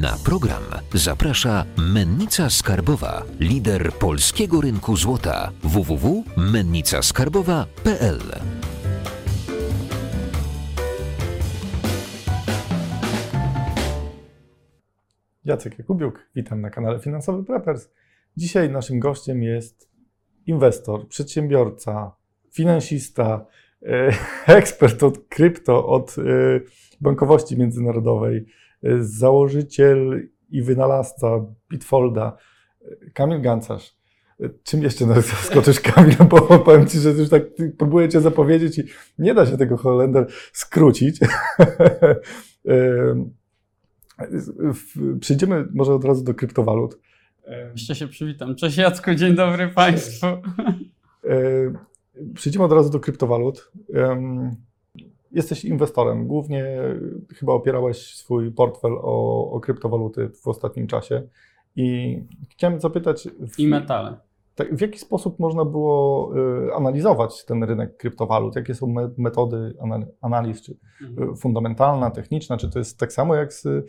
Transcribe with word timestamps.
Na 0.00 0.16
program 0.24 0.62
zaprasza 0.94 1.64
Mennica 1.78 2.50
Skarbowa, 2.50 3.22
lider 3.40 3.92
polskiego 3.92 4.60
rynku 4.60 4.96
złota 4.96 5.52
www.mennicaskarbowa.pl. 5.62 8.20
Jacek 15.44 15.78
Jakubiuk, 15.78 16.28
witam 16.34 16.60
na 16.60 16.70
kanale 16.70 16.98
Finansowy 16.98 17.44
Preppers. 17.44 17.88
Dzisiaj 18.36 18.70
naszym 18.70 19.00
gościem 19.00 19.42
jest 19.42 19.90
inwestor, 20.46 21.08
przedsiębiorca, 21.08 22.12
finansista, 22.52 23.46
e, 23.82 24.10
ekspert 24.58 25.02
od 25.02 25.18
krypto, 25.28 25.86
od 25.86 26.16
e, 26.18 26.22
bankowości 27.00 27.58
międzynarodowej, 27.58 28.46
założyciel 29.00 30.28
i 30.50 30.62
wynalazca 30.62 31.46
Bitfolda, 31.70 32.36
Kamil 33.14 33.40
Gancarz. 33.40 33.96
Czym 34.62 34.82
jeszcze 34.82 35.06
nas 35.06 35.26
zaskoczysz, 35.26 35.80
Kamil? 35.80 36.16
Bo 36.28 36.58
powiem 36.58 36.86
Ci, 36.86 36.98
że 36.98 37.10
już 37.10 37.28
tak 37.28 37.42
próbuję 37.78 38.08
Cię 38.08 38.20
zapowiedzieć 38.20 38.78
i 38.78 38.84
nie 39.18 39.34
da 39.34 39.46
się 39.46 39.56
tego 39.56 39.76
Holender 39.76 40.26
skrócić. 40.52 41.20
Przejdziemy 45.20 45.68
może 45.74 45.94
od 45.94 46.04
razu 46.04 46.24
do 46.24 46.34
kryptowalut. 46.34 46.98
Jeszcze 47.72 47.94
się 47.94 48.08
przywitam. 48.08 48.56
Cześć 48.56 48.76
Jacku, 48.76 49.14
dzień 49.14 49.34
dobry 49.34 49.68
Państwu. 49.68 50.26
Przejdziemy 52.34 52.64
od 52.64 52.72
razu 52.72 52.90
do 52.90 53.00
kryptowalut. 53.00 53.72
Jesteś 55.34 55.64
inwestorem. 55.64 56.26
Głównie 56.26 56.66
chyba 57.34 57.52
opierałeś 57.52 58.16
swój 58.16 58.52
portfel 58.52 58.92
o, 58.92 59.50
o 59.50 59.60
kryptowaluty 59.60 60.28
w 60.28 60.48
ostatnim 60.48 60.86
czasie. 60.86 61.22
I 61.76 62.18
chciałem 62.50 62.80
zapytać. 62.80 63.28
W, 63.54 63.58
I 63.58 63.68
metale. 63.68 64.16
Tak, 64.54 64.74
w 64.74 64.80
jaki 64.80 64.98
sposób 64.98 65.38
można 65.38 65.64
było 65.64 66.30
y, 66.68 66.74
analizować 66.74 67.44
ten 67.44 67.64
rynek 67.64 67.96
kryptowalut? 67.96 68.56
Jakie 68.56 68.74
są 68.74 68.94
metody 69.18 69.74
analiz? 70.20 70.62
Czy 70.62 70.76
mhm. 71.02 71.36
fundamentalna, 71.36 72.10
techniczna? 72.10 72.56
Czy 72.56 72.70
to 72.70 72.78
jest 72.78 72.98
tak 72.98 73.12
samo 73.12 73.34
jak 73.34 73.52
z, 73.52 73.66
y, 73.66 73.84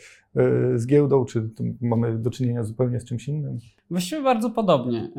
z 0.75 0.88
giełdą? 0.88 1.25
Czy 1.25 1.50
mamy 1.81 2.17
do 2.17 2.30
czynienia 2.30 2.64
zupełnie 2.64 3.00
z 3.00 3.05
czymś 3.05 3.28
innym? 3.28 3.59
Właściwie 3.89 4.22
bardzo 4.22 4.50
podobnie. 4.50 5.11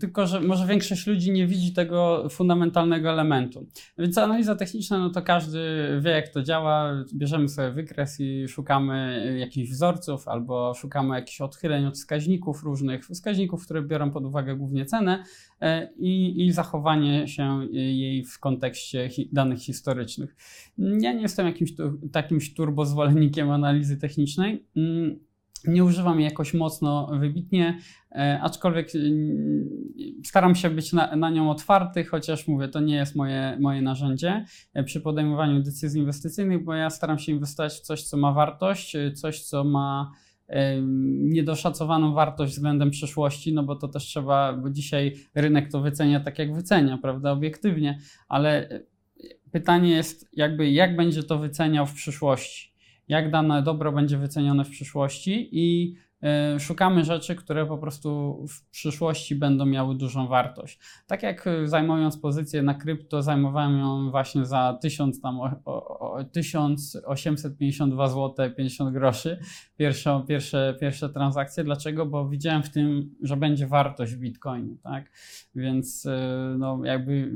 Tylko, 0.00 0.26
że 0.26 0.40
może 0.40 0.66
większość 0.66 1.06
ludzi 1.06 1.32
nie 1.32 1.46
widzi 1.46 1.72
tego 1.72 2.28
fundamentalnego 2.30 3.10
elementu. 3.10 3.66
Więc 3.98 4.18
analiza 4.18 4.56
techniczna, 4.56 4.98
no 4.98 5.10
to 5.10 5.22
każdy 5.22 5.60
wie, 6.00 6.10
jak 6.10 6.28
to 6.28 6.42
działa. 6.42 7.04
Bierzemy 7.14 7.48
sobie 7.48 7.70
wykres 7.70 8.20
i 8.20 8.48
szukamy 8.48 9.36
jakichś 9.40 9.70
wzorców 9.70 10.28
albo 10.28 10.74
szukamy 10.74 11.14
jakichś 11.14 11.40
odchyleń 11.40 11.86
od 11.86 11.94
wskaźników 11.94 12.62
różnych, 12.62 13.06
wskaźników, 13.06 13.64
które 13.64 13.82
biorą 13.82 14.10
pod 14.10 14.24
uwagę 14.24 14.56
głównie 14.56 14.84
cenę 14.84 15.24
e, 15.60 15.88
i, 15.98 16.46
i 16.46 16.52
zachowanie 16.52 17.28
się 17.28 17.66
jej 17.72 18.24
w 18.24 18.40
kontekście 18.40 19.08
hi 19.08 19.28
danych 19.32 19.58
historycznych. 19.58 20.36
Ja 20.78 21.12
nie 21.12 21.22
jestem 21.22 21.46
jakimś 21.46 21.76
tu, 21.76 21.98
takim 22.12 22.38
turbozwolennikiem 22.56 23.50
analizy 23.50 23.96
technicznej. 23.96 24.15
Mm, 24.76 25.26
nie 25.66 25.84
używam 25.84 26.20
jej 26.20 26.28
jakoś 26.28 26.54
mocno 26.54 27.10
wybitnie, 27.20 27.78
e, 28.12 28.40
aczkolwiek 28.42 28.88
e, 28.94 28.98
staram 30.24 30.54
się 30.54 30.70
być 30.70 30.92
na, 30.92 31.16
na, 31.16 31.30
nią 31.30 31.50
otwarty, 31.50 32.04
chociaż 32.04 32.48
mówię, 32.48 32.68
to 32.68 32.80
nie 32.80 32.94
jest 32.94 33.16
moje, 33.16 33.56
moje 33.60 33.82
narzędzie 33.82 34.44
e, 34.74 34.84
przy 34.84 35.00
podejmowaniu 35.00 35.62
decyzji 35.62 36.00
inwestycyjnych, 36.00 36.64
bo 36.64 36.74
ja 36.74 36.90
staram 36.90 37.18
się 37.18 37.32
inwestować 37.32 37.72
w 37.72 37.80
coś, 37.80 38.02
co 38.02 38.16
ma 38.16 38.32
wartość, 38.32 38.96
coś, 39.14 39.42
co 39.42 39.64
ma 39.64 40.12
niedoszacowaną 41.22 42.12
wartość 42.12 42.52
względem 42.52 42.90
przyszłości, 42.90 43.54
no 43.54 43.62
bo 43.62 43.76
to 43.76 43.88
też 43.88 44.04
trzeba, 44.04 44.52
bo 44.52 44.70
dzisiaj 44.70 45.16
rynek 45.34 45.72
to 45.72 45.80
wycenia 45.80 46.20
tak, 46.20 46.38
jak 46.38 46.54
wycenia, 46.54 46.98
prawda, 46.98 47.32
obiektywnie, 47.32 47.98
ale 48.28 48.68
pytanie 49.52 49.90
jest 49.90 50.28
jakby, 50.32 50.70
jak 50.70 50.96
będzie 50.96 51.22
to 51.22 51.38
wyceniał 51.38 51.86
w 51.86 51.94
przyszłości 51.94 52.75
jak 53.08 53.30
dane 53.30 53.62
dobro 53.62 53.92
będzie 53.92 54.18
wycenione 54.18 54.64
w 54.64 54.70
przyszłości 54.70 55.48
i 55.52 55.94
szukamy 56.58 57.04
rzeczy, 57.04 57.34
które 57.34 57.66
po 57.66 57.78
prostu 57.78 58.38
w 58.48 58.70
przyszłości 58.70 59.34
będą 59.34 59.66
miały 59.66 59.94
dużą 59.94 60.28
wartość. 60.28 60.78
Tak 61.06 61.22
jak 61.22 61.46
e, 61.46 61.68
zajmując 61.68 62.18
pozycję 62.18 62.62
na 62.62 62.74
krypto, 62.74 63.22
zajmowałem 63.22 63.78
ją 63.78 64.10
właśnie 64.10 64.44
za 64.44 64.78
1000 64.82 65.20
tam 65.20 65.40
o, 65.40 65.50
o, 65.64 65.98
o 66.10 66.24
1852 66.24 68.08
zł 68.08 68.50
50 68.56 68.92
groszy. 68.92 69.38
Pierwsze, 69.76 70.24
pierwsze, 70.28 70.76
pierwsze 70.80 71.08
transakcje. 71.08 71.64
Dlaczego? 71.64 72.06
Bo 72.06 72.28
widziałem 72.28 72.62
w 72.62 72.70
tym, 72.70 73.14
że 73.22 73.36
będzie 73.36 73.66
wartość 73.66 74.14
w 74.14 74.18
Bitcoinie, 74.18 74.76
tak? 74.82 75.10
Więc 75.54 76.06
e, 76.06 76.54
no, 76.58 76.80
jakby 76.84 77.32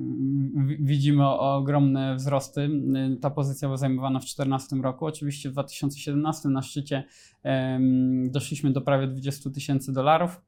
widzimy 0.80 1.28
ogromne 1.28 2.14
wzrosty. 2.14 2.70
Ta 3.20 3.30
pozycja 3.30 3.68
była 3.68 3.76
zajmowana 3.76 4.18
w 4.18 4.22
2014 4.22 4.76
roku. 4.76 5.06
Oczywiście 5.06 5.48
w 5.48 5.52
2017 5.52 6.48
na 6.48 6.62
szczycie 6.62 7.04
doszliśmy 8.30 8.69
do 8.72 8.80
prawie 8.80 9.06
20 9.06 9.50
tysięcy 9.50 9.92
dolarów 9.92 10.40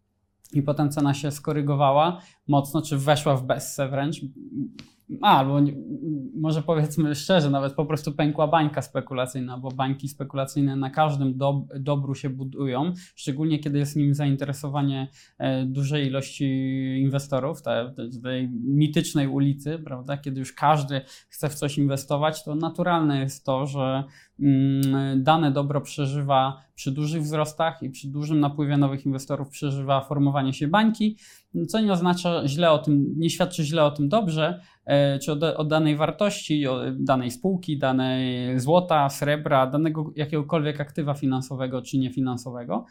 i 0.52 0.62
potem 0.62 0.90
cena 0.90 1.14
się 1.14 1.30
skorygowała 1.30 2.20
mocno, 2.48 2.82
czy 2.82 2.98
weszła 2.98 3.36
w 3.36 3.46
bezse 3.46 3.88
wręcz. 3.88 4.20
A, 5.22 5.38
albo 5.38 5.60
nie, 5.60 5.72
może 6.34 6.62
powiedzmy 6.62 7.14
szczerze, 7.14 7.50
nawet 7.50 7.72
po 7.72 7.86
prostu 7.86 8.12
pękła 8.12 8.48
bańka 8.48 8.82
spekulacyjna, 8.82 9.58
bo 9.58 9.68
bańki 9.68 10.08
spekulacyjne 10.08 10.76
na 10.76 10.90
każdym 10.90 11.36
do, 11.36 11.66
dobru 11.80 12.14
się 12.14 12.30
budują, 12.30 12.92
szczególnie 13.14 13.58
kiedy 13.58 13.78
jest 13.78 13.96
nim 13.96 14.14
zainteresowanie 14.14 15.08
e, 15.38 15.64
dużej 15.64 16.06
ilości 16.06 16.44
inwestorów, 17.00 17.62
tej, 17.62 17.86
tej 18.22 18.48
mitycznej 18.64 19.28
ulicy, 19.28 19.78
prawda? 19.78 20.16
Kiedy 20.16 20.40
już 20.40 20.52
każdy 20.52 21.00
chce 21.28 21.48
w 21.48 21.54
coś 21.54 21.78
inwestować, 21.78 22.44
to 22.44 22.54
naturalne 22.54 23.20
jest 23.20 23.44
to, 23.44 23.66
że 23.66 24.04
dane 25.16 25.52
dobro 25.52 25.80
przeżywa 25.80 26.62
przy 26.74 26.92
dużych 26.92 27.22
wzrostach 27.22 27.82
i 27.82 27.90
przy 27.90 28.08
dużym 28.08 28.40
napływie 28.40 28.76
nowych 28.76 29.06
inwestorów 29.06 29.48
przeżywa 29.48 30.00
formowanie 30.00 30.52
się 30.52 30.68
bańki, 30.68 31.16
co 31.68 31.80
nie 31.80 31.92
oznacza 31.92 32.48
źle 32.48 32.70
o 32.70 32.78
tym, 32.78 33.14
nie 33.16 33.30
świadczy 33.30 33.64
źle 33.64 33.84
o 33.84 33.90
tym 33.90 34.08
dobrze, 34.08 34.60
e, 34.84 35.18
czy 35.18 35.32
o, 35.32 35.56
o 35.56 35.64
danej 35.64 35.96
wartości, 35.96 36.66
o 36.66 36.80
danej 36.92 37.30
spółki, 37.30 37.78
danej 37.78 38.60
złota, 38.60 39.08
srebra, 39.08 39.66
danego 39.66 40.12
jakiegokolwiek 40.16 40.80
aktywa 40.80 41.14
finansowego 41.14 41.82
czy 41.82 41.98
niefinansowego. 41.98 42.84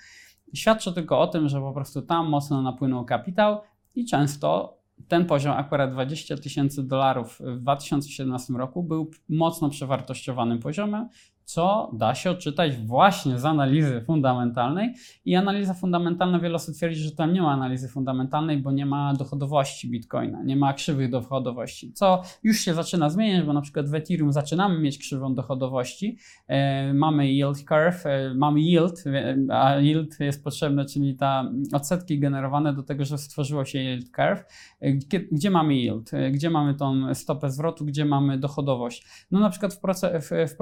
Świadczy 0.53 0.94
tylko 0.94 1.19
o 1.19 1.28
tym, 1.28 1.50
że 1.50 1.59
po 1.59 1.73
prostu 1.73 2.01
tam 2.01 2.29
mocno 2.29 2.62
napłynął 2.62 3.06
kapitał 3.06 3.62
i 3.95 4.06
często 4.06 4.78
ten 5.07 5.25
poziom, 5.25 5.53
akurat 5.57 5.91
20 5.91 6.38
tysięcy 6.38 6.83
dolarów 6.83 7.39
w 7.39 7.59
2017 7.59 8.53
roku, 8.53 8.83
był 8.83 9.12
mocno 9.29 9.69
przewartościowanym 9.69 10.59
poziomem, 10.59 11.09
co 11.46 11.91
da 11.94 12.16
się 12.16 12.31
odczytać 12.31 12.78
właśnie 12.78 13.40
z 13.40 13.46
analizy 13.46 14.02
fundamentalnej. 14.02 14.94
I 15.25 15.35
analiza 15.35 15.74
fundamentalna, 15.74 16.40
wiele 16.40 16.56
osób 16.56 16.75
twierdzi, 16.75 17.00
że 17.00 17.12
tam 17.12 17.34
nie 17.34 17.41
ma 17.41 17.52
analizy 17.52 17.88
fundamentalnej, 17.88 18.57
bo 18.57 18.72
nie 18.72 18.85
ma 18.85 19.13
dochodowości 19.13 19.90
bitcoina, 19.90 20.44
nie 20.44 20.56
ma 20.56 20.74
krzywych 20.74 21.09
dochodowości, 21.09 21.94
co 21.94 22.22
już 22.44 22.59
się 22.59 22.74
zaczyna 22.74 23.09
zmieniać, 23.09 23.46
bo 23.46 23.53
na 23.53 23.62
przykład 23.62 23.90
w 23.90 23.94
Ethereum 23.94 24.31
zaczynamy 24.31 24.80
mieć 24.80 24.97
krzywą 24.97 25.35
dochodowości. 25.35 26.18
E, 26.47 26.94
mamy 26.94 27.28
yield 27.28 27.63
curve, 27.63 28.06
e, 28.06 28.34
mamy 28.34 28.59
yield, 28.59 29.03
e, 29.07 29.38
a 29.51 29.80
yield 29.80 30.19
jest 30.19 30.44
potrzebny, 30.44 30.85
czyli 30.85 31.16
ta 31.16 31.51
odsetki 31.74 32.19
generowane 32.19 32.74
do 32.74 32.84
tego, 32.84 33.06
że 33.06 33.18
stworzyło 33.18 33.66
się 33.66 33.80
yield 33.80 34.12
curve. 34.12 34.44
E, 34.81 34.91
gdzie, 35.31 35.51
mamy 35.51 35.75
yield? 35.75 36.13
E, 36.13 36.31
gdzie 36.31 36.50
mamy 36.50 36.75
tą 36.75 37.16
stopę 37.16 37.51
zwrotu? 37.51 37.85
Gdzie 37.85 38.06
mamy 38.06 38.38
dochodowość? 38.38 39.06
No 39.31 39.40
na 39.40 39.50
przykład 39.50 39.74
w, 39.74 39.80
proces, 39.80 40.30
w, 40.30 40.53
w 40.53 40.57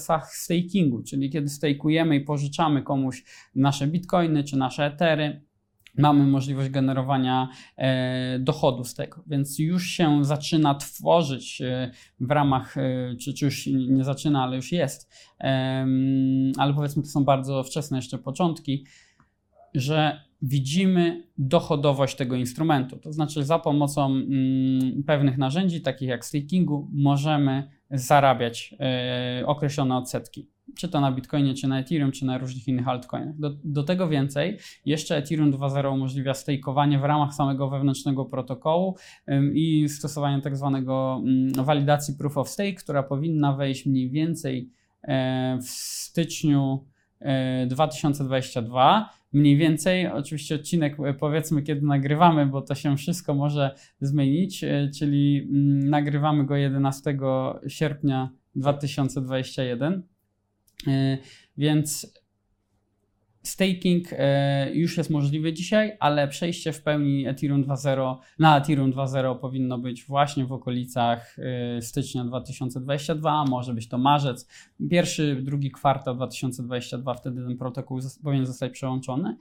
procesach 0.00 0.36
stakingu, 0.36 1.02
czyli 1.02 1.30
kiedy 1.30 1.48
stakujemy 1.48 2.16
i 2.16 2.20
pożyczamy 2.20 2.82
komuś 2.82 3.24
nasze 3.54 3.86
bitcoiny 3.86 4.44
czy 4.44 4.56
nasze 4.56 4.86
etery, 4.86 5.40
mamy 5.98 6.26
możliwość 6.26 6.70
generowania 6.70 7.48
e, 7.76 8.38
dochodu 8.38 8.84
z 8.84 8.94
tego, 8.94 9.24
więc 9.26 9.58
już 9.58 9.86
się 9.86 10.24
zaczyna 10.24 10.74
tworzyć 10.74 11.62
e, 11.62 11.90
w 12.20 12.30
ramach, 12.30 12.76
e, 12.76 13.16
czy, 13.16 13.34
czy 13.34 13.44
już 13.44 13.66
nie 13.66 14.04
zaczyna, 14.04 14.42
ale 14.42 14.56
już 14.56 14.72
jest, 14.72 15.10
ale 16.58 16.74
powiedzmy 16.74 17.02
to 17.02 17.08
są 17.08 17.24
bardzo 17.24 17.62
wczesne 17.62 17.98
jeszcze 17.98 18.18
początki, 18.18 18.86
że 19.74 20.20
widzimy 20.42 21.22
dochodowość 21.38 22.16
tego 22.16 22.36
instrumentu. 22.36 22.98
To 22.98 23.12
znaczy, 23.12 23.44
za 23.44 23.58
pomocą 23.58 24.06
mm, 24.06 25.02
pewnych 25.06 25.38
narzędzi, 25.38 25.80
takich 25.80 26.08
jak 26.08 26.24
stakingu, 26.24 26.88
możemy 26.92 27.70
zarabiać 27.90 28.74
y, 29.40 29.46
określone 29.46 29.96
odsetki. 29.96 30.48
Czy 30.78 30.88
to 30.88 31.00
na 31.00 31.12
Bitcoinie, 31.12 31.54
czy 31.54 31.68
na 31.68 31.80
Ethereum, 31.80 32.12
czy 32.12 32.26
na 32.26 32.38
różnych 32.38 32.68
innych 32.68 32.88
altcoinach. 32.88 33.38
Do, 33.38 33.50
do 33.64 33.82
tego 33.82 34.08
więcej, 34.08 34.58
jeszcze 34.86 35.16
Ethereum 35.16 35.52
2.0 35.52 35.94
umożliwia 35.94 36.34
stakeowanie 36.34 36.98
w 36.98 37.04
ramach 37.04 37.34
samego 37.34 37.70
wewnętrznego 37.70 38.24
protokołu 38.24 38.96
i 39.54 39.88
stosowanie 39.88 40.42
tak 40.42 40.56
zwanego 40.56 41.22
y, 41.58 41.62
walidacji 41.62 42.14
proof 42.14 42.38
of 42.38 42.48
stake, 42.48 42.74
która 42.74 43.02
powinna 43.02 43.52
wejść 43.52 43.86
mniej 43.86 44.10
więcej 44.10 44.70
e, 45.02 45.58
w 45.62 45.68
styczniu 45.68 46.84
e, 47.20 47.66
2022. 47.66 49.19
Mniej 49.32 49.56
więcej, 49.56 50.06
oczywiście 50.06 50.54
odcinek 50.54 50.96
e, 51.00 51.14
powiedzmy 51.14 51.62
kiedy 51.62 51.86
nagrywamy, 51.86 52.46
bo 52.46 52.62
to 52.62 52.74
się 52.74 52.96
wszystko 52.96 53.34
może 53.34 53.74
zmienić, 54.00 54.64
e, 54.64 54.90
czyli 54.98 55.48
mm, 55.50 55.90
nagrywamy 55.90 56.46
go 56.46 56.56
11 56.56 57.18
sierpnia 57.68 58.30
2021. 58.54 60.02
E, 60.86 61.18
Więc 61.56 62.19
staking 63.42 64.08
e, 64.12 64.70
już 64.74 64.96
jest 64.96 65.10
możliwy 65.10 65.52
dzisiaj, 65.52 65.96
ale 66.00 66.28
przejście 66.28 66.72
w 66.72 66.82
pełni 66.82 67.26
Ethereum 67.26 67.64
2.0 67.64 68.16
na 68.38 68.58
Ethereum 68.58 68.92
2.0 68.92 69.38
powinno 69.38 69.78
być 69.78 70.04
właśnie 70.04 70.44
w 70.44 70.52
okolicach 70.52 71.36
e, 71.38 71.82
stycznia 71.82 72.24
2022, 72.24 73.44
może 73.44 73.74
być 73.74 73.88
to 73.88 73.98
marzec, 73.98 74.48
pierwszy, 74.90 75.36
drugi 75.42 75.70
kwartał 75.70 76.14
2022, 76.14 77.14
wtedy 77.14 77.44
ten 77.44 77.56
protokół 77.56 78.00
powinien 78.22 78.46
zostać 78.46 78.72
przełączony. 78.72 79.36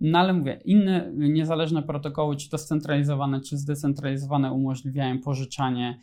No 0.00 0.18
ale 0.18 0.32
mówię, 0.32 0.60
inne 0.64 1.12
niezależne 1.14 1.82
protokoły, 1.82 2.36
czy 2.36 2.50
to 2.50 2.58
scentralizowane, 2.58 3.40
czy 3.40 3.56
zdecentralizowane, 3.56 4.52
umożliwiają 4.52 5.18
pożyczanie 5.18 5.98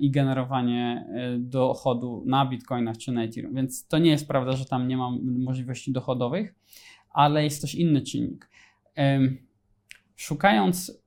i 0.00 0.10
generowanie 0.10 1.06
e, 1.14 1.38
dochodu 1.38 2.22
na 2.26 2.46
bitcoinach 2.46 2.98
czy 2.98 3.12
na 3.12 3.24
Ethereum. 3.24 3.54
Więc 3.54 3.88
to 3.88 3.98
nie 3.98 4.10
jest 4.10 4.28
prawda, 4.28 4.52
że 4.52 4.64
tam 4.64 4.88
nie 4.88 4.96
ma 4.96 5.10
możliwości 5.22 5.92
dochodowych, 5.92 6.54
ale 7.10 7.44
jest 7.44 7.60
też 7.60 7.74
inny 7.74 8.02
czynnik. 8.02 8.50
Szukając, 10.16 11.02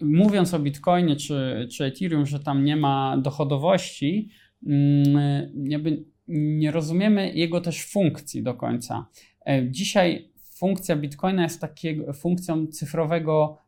mówiąc 0.00 0.54
o 0.54 0.58
bitcoinie 0.58 1.16
czy, 1.16 1.68
czy 1.72 1.84
Ethereum, 1.84 2.26
że 2.26 2.40
tam 2.40 2.64
nie 2.64 2.76
ma 2.76 3.16
dochodowości, 3.18 4.28
mm, 4.66 5.52
jakby 5.64 6.04
nie 6.28 6.70
rozumiemy 6.70 7.32
jego 7.34 7.60
też 7.60 7.86
funkcji 7.86 8.42
do 8.42 8.54
końca. 8.54 9.06
E, 9.46 9.70
Dzisiaj 9.70 10.32
funkcja 10.54 10.96
bitcoina 10.96 11.42
jest 11.42 11.60
takiego, 11.60 12.12
funkcją 12.12 12.66
cyfrowego 12.66 13.58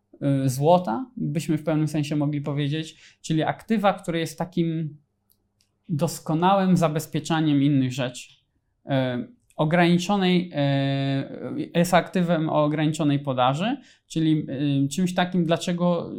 złota, 0.46 1.10
byśmy 1.16 1.58
w 1.58 1.64
pewnym 1.64 1.88
sensie 1.88 2.16
mogli 2.16 2.40
powiedzieć, 2.40 3.18
czyli 3.22 3.42
aktywa, 3.42 3.92
które 3.92 4.18
jest 4.18 4.38
takim 4.38 4.96
doskonałym 5.88 6.76
zabezpieczaniem 6.76 7.62
innych 7.62 7.92
rzeczy. 7.92 8.34
E, 8.86 9.26
Ograniczonej, 9.56 10.50
e, 10.54 11.70
jest 11.74 11.94
aktywem 11.94 12.48
o 12.48 12.64
ograniczonej 12.64 13.18
podaży, 13.18 13.76
czyli 14.14 14.46
y, 14.84 14.88
czymś 14.88 15.14
takim, 15.14 15.44
dlaczego 15.44 16.12
y, 16.12 16.16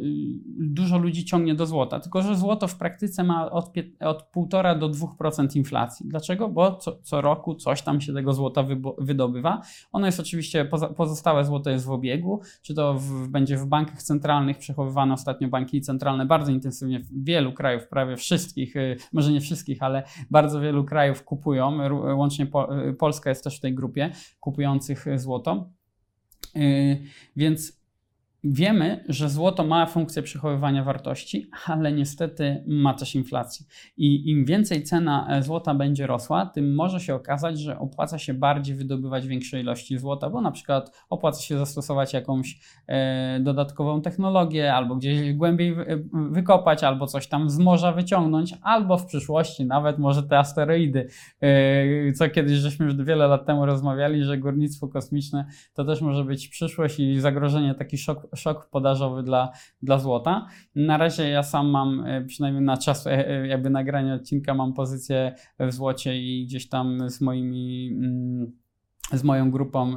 dużo 0.58 0.98
ludzi 0.98 1.24
ciągnie 1.24 1.54
do 1.54 1.66
złota. 1.66 2.00
Tylko, 2.00 2.22
że 2.22 2.36
złoto 2.36 2.68
w 2.68 2.76
praktyce 2.76 3.24
ma 3.24 3.50
od, 3.50 3.72
od 4.00 4.32
1,5 4.36 4.78
do 4.78 4.90
2% 4.90 5.56
inflacji. 5.56 6.08
Dlaczego? 6.08 6.48
Bo 6.48 6.76
co, 6.76 6.98
co 7.02 7.20
roku 7.20 7.54
coś 7.54 7.82
tam 7.82 8.00
się 8.00 8.14
tego 8.14 8.32
złota 8.32 8.64
wydobywa. 8.98 9.62
Ono 9.92 10.06
jest 10.06 10.20
oczywiście, 10.20 10.68
pozostałe 10.96 11.44
złoto 11.44 11.70
jest 11.70 11.84
w 11.84 11.90
obiegu, 11.90 12.40
czy 12.62 12.74
to 12.74 12.94
w, 12.94 13.28
będzie 13.28 13.56
w 13.56 13.66
bankach 13.66 14.02
centralnych 14.02 14.58
przechowywane 14.58 15.14
ostatnio 15.14 15.48
banki 15.48 15.80
centralne 15.80 16.26
bardzo 16.26 16.52
intensywnie 16.52 17.00
w 17.00 17.24
wielu 17.24 17.52
krajów, 17.52 17.88
prawie 17.88 18.16
wszystkich, 18.16 18.76
y, 18.76 18.96
może 19.12 19.32
nie 19.32 19.40
wszystkich, 19.40 19.82
ale 19.82 20.02
bardzo 20.30 20.60
wielu 20.60 20.84
krajów 20.84 21.24
kupują, 21.24 21.78
łącznie 22.16 22.46
po, 22.46 22.68
Polska 22.98 23.30
jest 23.30 23.44
też 23.44 23.58
w 23.58 23.60
tej 23.60 23.74
grupie 23.74 24.10
kupujących 24.40 25.06
złoto. 25.16 25.70
Więc 27.36 27.85
wiemy, 28.44 29.04
że 29.08 29.28
złoto 29.28 29.64
ma 29.64 29.86
funkcję 29.86 30.22
przechowywania 30.22 30.84
wartości, 30.84 31.50
ale 31.66 31.92
niestety 31.92 32.64
ma 32.66 32.94
też 32.94 33.14
inflację. 33.14 33.66
I 33.96 34.30
im 34.30 34.44
więcej 34.44 34.82
cena 34.82 35.26
e, 35.30 35.42
złota 35.42 35.74
będzie 35.74 36.06
rosła, 36.06 36.46
tym 36.46 36.74
może 36.74 37.00
się 37.00 37.14
okazać, 37.14 37.60
że 37.60 37.78
opłaca 37.78 38.18
się 38.18 38.34
bardziej 38.34 38.76
wydobywać 38.76 39.26
większe 39.26 39.60
ilości 39.60 39.98
złota, 39.98 40.30
bo 40.30 40.40
na 40.40 40.50
przykład 40.50 41.04
opłaca 41.10 41.40
się 41.42 41.58
zastosować 41.58 42.12
jakąś 42.12 42.60
e, 42.86 43.40
dodatkową 43.40 44.02
technologię, 44.02 44.74
albo 44.74 44.96
gdzieś 44.96 45.32
głębiej 45.32 45.74
wy, 45.74 46.04
wykopać, 46.30 46.84
albo 46.84 47.06
coś 47.06 47.28
tam 47.28 47.50
z 47.50 47.58
morza 47.58 47.92
wyciągnąć, 47.92 48.54
albo 48.62 48.98
w 48.98 49.06
przyszłości 49.06 49.64
nawet 49.64 49.98
może 49.98 50.22
te 50.22 50.38
asteroidy, 50.38 51.08
e, 51.40 52.12
co 52.12 52.28
kiedyś 52.28 52.58
żeśmy 52.58 52.86
już 52.86 52.96
wiele 52.96 53.26
lat 53.26 53.46
temu 53.46 53.66
rozmawiali, 53.66 54.24
że 54.24 54.38
górnictwo 54.38 54.88
kosmiczne 54.88 55.46
to 55.74 55.84
też 55.84 56.00
może 56.00 56.24
być 56.24 56.48
przyszłość 56.48 57.00
i 57.00 57.20
zagrożenie, 57.20 57.74
taki 57.74 57.98
szok, 57.98 58.25
szok 58.34 58.70
podażowy 58.70 59.22
dla, 59.22 59.52
dla 59.82 59.98
złota. 59.98 60.46
Na 60.74 60.96
razie 60.96 61.28
ja 61.28 61.42
sam 61.42 61.70
mam, 61.70 62.04
e, 62.06 62.24
przynajmniej 62.24 62.64
na 62.64 62.76
czas 62.76 63.06
e, 63.06 63.28
e, 63.28 63.46
jakby 63.46 63.70
nagrania 63.70 64.14
odcinka, 64.14 64.54
mam 64.54 64.72
pozycję 64.72 65.34
w 65.60 65.72
złocie 65.72 66.22
i 66.22 66.46
gdzieś 66.46 66.68
tam 66.68 67.10
z 67.10 67.20
moimi. 67.20 67.90
Mm, 67.92 68.52
z 69.12 69.24
moją 69.24 69.50
grupą 69.50 69.96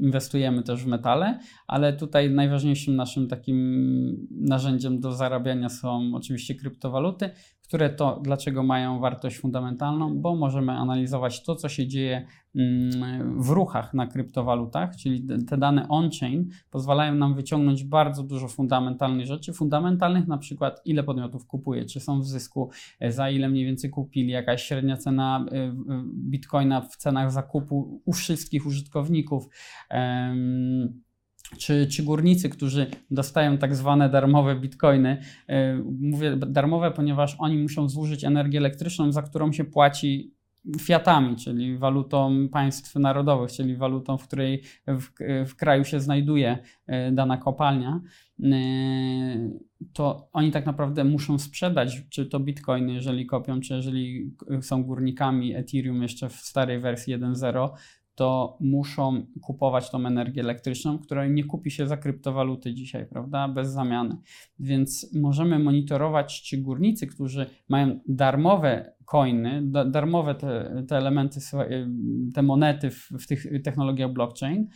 inwestujemy 0.00 0.62
też 0.62 0.84
w 0.84 0.86
metale, 0.86 1.38
ale 1.66 1.92
tutaj 1.92 2.30
najważniejszym 2.30 2.96
naszym 2.96 3.28
takim 3.28 4.28
narzędziem 4.30 5.00
do 5.00 5.12
zarabiania 5.12 5.68
są 5.68 6.10
oczywiście 6.14 6.54
kryptowaluty, 6.54 7.30
które 7.74 7.90
to 7.90 8.20
dlaczego 8.22 8.62
mają 8.62 9.00
wartość 9.00 9.38
fundamentalną, 9.38 10.20
bo 10.20 10.36
możemy 10.36 10.72
analizować 10.72 11.42
to, 11.42 11.56
co 11.56 11.68
się 11.68 11.86
dzieje 11.86 12.26
mm, 12.54 13.42
w 13.42 13.50
ruchach 13.50 13.94
na 13.94 14.06
kryptowalutach, 14.06 14.96
czyli 14.96 15.26
te- 15.48 15.58
dane 15.58 15.88
on-chain 15.88 16.48
pozwalają 16.70 17.14
nam 17.14 17.34
wyciągnąć 17.34 17.84
bardzo 17.84 18.22
dużo 18.22 18.48
fundamentalnych 18.48 19.26
rzeczy. 19.26 19.52
Fundamentalnych 19.52 20.26
na 20.26 20.38
przykład 20.38 20.80
ile 20.84 21.02
podmiotów 21.02 21.46
kupuje, 21.46 21.84
czy 21.84 22.00
są 22.00 22.20
w 22.20 22.26
zysku, 22.26 22.70
e, 23.00 23.12
za 23.12 23.30
ile 23.30 23.48
mniej 23.48 23.64
więcej 23.64 23.90
kupili, 23.90 24.30
jakaś 24.30 24.62
średnia 24.62 24.96
cena 24.96 25.46
e, 25.52 25.56
e, 25.56 25.74
bitcoina 26.14 26.80
w 26.80 26.96
cenach 26.96 27.32
zakupu 27.32 28.02
u 28.04 28.12
wszystkich 28.12 28.66
użytkowników. 28.66 29.48
Em, 29.90 31.03
czy, 31.58 31.86
czy 31.86 32.02
górnicy, 32.02 32.48
którzy 32.48 32.86
dostają 33.10 33.58
tak 33.58 33.74
zwane 33.74 34.08
darmowe 34.08 34.56
bitcoiny. 34.56 35.22
E, 35.48 35.74
Mówię 36.00 36.36
darmowe, 36.36 36.90
ponieważ 36.90 37.36
oni 37.38 37.58
muszą 37.58 37.88
zużyć 37.88 38.24
energię 38.24 38.58
elektryczną, 38.58 39.12
za 39.12 39.22
którą 39.22 39.52
się 39.52 39.64
płaci 39.64 40.34
fiatami, 40.80 41.36
czyli 41.36 41.78
walutą 41.78 42.48
państw 42.48 42.94
narodowych, 42.94 43.52
czyli 43.52 43.76
walutą, 43.76 44.18
w 44.18 44.26
której 44.26 44.62
w, 44.86 45.08
w 45.46 45.56
kraju 45.56 45.84
się 45.84 46.00
znajduje 46.00 46.58
e, 46.86 47.12
dana 47.12 47.36
kopalnia, 47.36 48.00
e, 48.42 48.50
to 49.92 50.28
oni 50.32 50.50
tak 50.50 50.66
naprawdę 50.66 51.04
muszą 51.04 51.38
sprzedać, 51.38 52.02
czy 52.10 52.26
to 52.26 52.40
bitcoiny, 52.40 52.92
jeżeli 52.92 53.26
kopią, 53.26 53.60
czy 53.60 53.74
jeżeli 53.74 54.34
są 54.60 54.84
górnikami 54.84 55.54
Ethereum 55.54 56.02
jeszcze 56.02 56.28
w 56.28 56.32
starej 56.32 56.80
wersji 56.80 57.18
1.0, 57.18 57.68
to 58.14 58.58
muszą 58.60 59.26
kupować 59.42 59.90
tą 59.90 60.06
energię 60.06 60.42
elektryczną, 60.42 60.98
której 60.98 61.30
nie 61.30 61.44
kupi 61.44 61.70
się 61.70 61.86
za 61.86 61.96
kryptowaluty 61.96 62.74
dzisiaj, 62.74 63.06
prawda, 63.06 63.48
bez 63.48 63.72
zamiany. 63.72 64.16
Więc 64.58 65.14
możemy 65.14 65.58
monitorować, 65.58 66.42
czy 66.42 66.58
górnicy, 66.58 67.06
którzy 67.06 67.46
mają 67.68 68.00
darmowe 68.08 68.94
coiny, 69.04 69.62
da, 69.64 69.84
darmowe 69.84 70.34
te, 70.34 70.84
te 70.88 70.96
elementy, 70.96 71.40
swoje- 71.40 71.88
te 72.34 72.42
monety 72.42 72.90
w, 72.90 73.08
w 73.10 73.26
tych 73.26 73.62
technologiach 73.62 74.12
blockchain, 74.12 74.68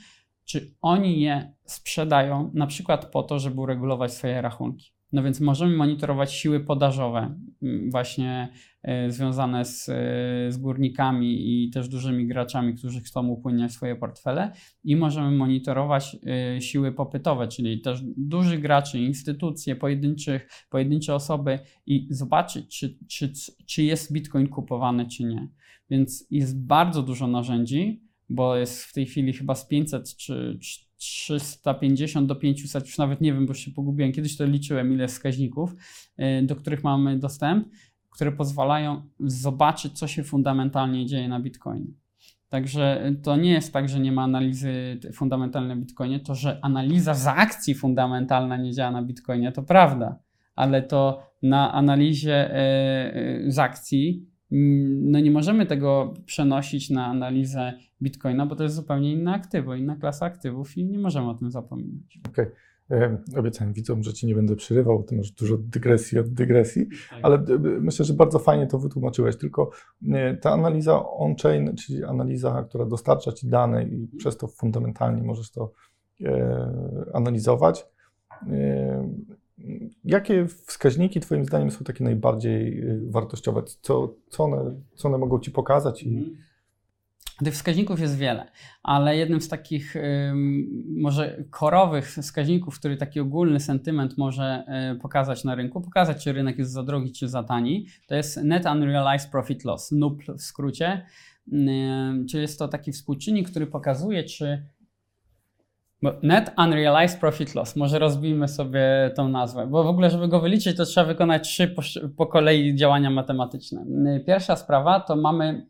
czy 0.44 0.74
oni 0.80 1.20
je 1.20 1.52
sprzedają 1.64 2.50
na 2.54 2.66
przykład 2.66 3.10
po 3.10 3.22
to, 3.22 3.38
żeby 3.38 3.60
uregulować 3.60 4.12
swoje 4.12 4.42
rachunki. 4.42 4.97
No 5.12 5.22
więc 5.22 5.40
możemy 5.40 5.76
monitorować 5.76 6.32
siły 6.32 6.60
podażowe, 6.60 7.34
mm, 7.62 7.90
właśnie 7.90 8.48
e, 8.82 9.10
związane 9.10 9.64
z, 9.64 9.88
e, 9.88 10.52
z 10.52 10.56
górnikami 10.56 11.64
i 11.64 11.70
też 11.70 11.88
dużymi 11.88 12.26
graczami, 12.26 12.74
którzy 12.74 13.00
chcą 13.00 13.28
upłyniać 13.28 13.72
swoje 13.72 13.96
portfele, 13.96 14.52
i 14.84 14.96
możemy 14.96 15.30
monitorować 15.30 16.16
e, 16.56 16.60
siły 16.60 16.92
popytowe, 16.92 17.48
czyli 17.48 17.80
też 17.80 18.02
dużych 18.16 18.60
graczy, 18.60 18.98
instytucje, 18.98 19.76
pojedynczych, 19.76 20.48
pojedyncze 20.70 21.14
osoby 21.14 21.58
i 21.86 22.06
zobaczyć, 22.10 22.78
czy, 22.78 22.98
czy, 23.08 23.32
czy 23.66 23.82
jest 23.82 24.12
Bitcoin 24.12 24.48
kupowany, 24.48 25.06
czy 25.06 25.24
nie. 25.24 25.48
Więc 25.90 26.26
jest 26.30 26.66
bardzo 26.66 27.02
dużo 27.02 27.26
narzędzi, 27.26 28.07
bo 28.28 28.56
jest 28.56 28.84
w 28.84 28.92
tej 28.92 29.06
chwili 29.06 29.32
chyba 29.32 29.54
z 29.54 29.68
500 29.68 30.16
czy 30.16 30.58
350 30.96 32.26
do 32.26 32.36
500, 32.36 32.86
już 32.86 32.98
nawet 32.98 33.20
nie 33.20 33.32
wiem, 33.32 33.46
bo 33.46 33.54
się 33.54 33.70
pogubiłem. 33.70 34.12
Kiedyś 34.12 34.36
to 34.36 34.44
liczyłem, 34.44 34.92
ile 34.92 35.08
wskaźników, 35.08 35.74
y, 36.18 36.42
do 36.46 36.56
których 36.56 36.84
mamy 36.84 37.18
dostęp, 37.18 37.68
które 38.10 38.32
pozwalają 38.32 39.02
zobaczyć, 39.20 39.98
co 39.98 40.06
się 40.06 40.24
fundamentalnie 40.24 41.06
dzieje 41.06 41.28
na 41.28 41.40
Bitcoinie. 41.40 41.92
Także 42.48 43.12
to 43.22 43.36
nie 43.36 43.52
jest 43.52 43.72
tak, 43.72 43.88
że 43.88 44.00
nie 44.00 44.12
ma 44.12 44.22
analizy 44.22 45.00
fundamentalnej 45.12 45.76
na 45.76 45.82
Bitcoinie, 45.82 46.20
to, 46.20 46.34
że 46.34 46.58
analiza 46.62 47.14
z 47.14 47.26
akcji 47.26 47.74
fundamentalna 47.74 48.56
nie 48.56 48.72
działa 48.72 48.90
na 48.90 49.02
Bitcoinie, 49.02 49.52
to 49.52 49.62
prawda, 49.62 50.18
ale 50.54 50.82
to 50.82 51.22
na 51.42 51.72
analizie 51.72 52.50
y, 52.50 53.46
y, 53.46 53.52
z 53.52 53.58
akcji 53.58 54.26
no 54.50 55.20
nie 55.20 55.30
możemy 55.30 55.66
tego 55.66 56.14
przenosić 56.26 56.90
na 56.90 57.06
analizę 57.06 57.72
Bitcoina, 58.02 58.46
bo 58.46 58.56
to 58.56 58.62
jest 58.62 58.74
zupełnie 58.74 59.12
inne 59.12 59.32
aktywo, 59.32 59.74
inna 59.74 59.96
klasa 59.96 60.26
aktywów 60.26 60.76
i 60.76 60.84
nie 60.84 60.98
możemy 60.98 61.30
o 61.30 61.34
tym 61.34 61.50
zapominać. 61.50 62.20
E, 62.90 63.18
Obiecałem 63.36 63.72
widzom, 63.72 64.02
że 64.02 64.12
Ci 64.12 64.26
nie 64.26 64.34
będę 64.34 64.56
przerywał, 64.56 65.02
Ty 65.02 65.16
masz 65.16 65.30
dużo 65.30 65.58
dygresji 65.58 66.18
od 66.18 66.28
dygresji, 66.28 66.88
ale 67.22 67.36
e, 67.36 67.58
myślę, 67.80 68.04
że 68.04 68.14
bardzo 68.14 68.38
fajnie 68.38 68.66
to 68.66 68.78
wytłumaczyłeś. 68.78 69.36
Tylko 69.36 69.70
ta 70.40 70.50
analiza 70.50 71.08
on-chain, 71.08 71.76
czyli 71.76 72.04
analiza, 72.04 72.64
która 72.68 72.84
dostarcza 72.86 73.32
Ci 73.32 73.48
dane 73.48 73.84
i 73.84 74.08
przez 74.18 74.36
to 74.36 74.48
fundamentalnie 74.48 75.22
możesz 75.22 75.50
to 75.50 75.72
e, 76.24 76.64
analizować. 77.14 77.86
E, 78.46 79.08
Jakie 80.04 80.46
wskaźniki 80.46 81.20
Twoim 81.20 81.44
zdaniem 81.44 81.70
są 81.70 81.84
takie 81.84 82.04
najbardziej 82.04 82.80
e, 82.80 82.98
wartościowe? 83.10 83.62
Co, 83.82 84.14
co, 84.28 84.44
one, 84.44 84.74
co 84.94 85.08
one 85.08 85.18
mogą 85.18 85.40
Ci 85.40 85.50
pokazać? 85.50 86.02
I, 86.02 86.08
Mhm. 86.08 86.48
Tych 87.44 87.54
wskaźników 87.54 88.00
jest 88.00 88.16
wiele, 88.16 88.50
ale 88.82 89.16
jednym 89.16 89.40
z 89.40 89.48
takich 89.48 89.96
może 90.96 91.44
korowych 91.50 92.10
wskaźników, 92.10 92.78
który 92.78 92.96
taki 92.96 93.20
ogólny 93.20 93.60
sentyment 93.60 94.18
może 94.18 94.64
y, 94.94 94.98
pokazać 94.98 95.44
na 95.44 95.54
rynku, 95.54 95.80
pokazać 95.80 96.24
czy 96.24 96.32
rynek 96.32 96.58
jest 96.58 96.72
za 96.72 96.82
drogi 96.82 97.12
czy 97.12 97.28
za 97.28 97.42
tani, 97.42 97.86
to 98.06 98.14
jest 98.14 98.36
Net 98.36 98.66
Unrealized 98.66 99.30
Profit 99.30 99.64
Loss, 99.64 99.92
NUPL 99.92 100.34
w 100.34 100.42
skrócie, 100.42 101.06
czyli 102.30 102.42
jest 102.42 102.58
to 102.58 102.68
taki 102.68 102.92
współczynnik, 102.92 103.50
który 103.50 103.66
pokazuje 103.66 104.24
czy 104.24 104.66
Net 106.02 106.52
Unrealized 106.58 107.20
Profit 107.20 107.54
Loss, 107.54 107.76
może 107.76 107.98
rozbijmy 107.98 108.48
sobie 108.48 109.10
tą 109.16 109.28
nazwę, 109.28 109.66
bo 109.66 109.84
w 109.84 109.86
ogóle 109.86 110.10
żeby 110.10 110.28
go 110.28 110.40
wyliczyć 110.40 110.76
to 110.76 110.84
trzeba 110.84 111.06
wykonać 111.06 111.48
trzy 111.48 111.68
po, 111.68 111.82
po 112.16 112.26
kolei 112.26 112.74
działania 112.74 113.10
matematyczne. 113.10 113.84
Y, 114.16 114.24
Pierwsza 114.26 114.56
sprawa 114.56 115.00
to 115.00 115.16
mamy 115.16 115.66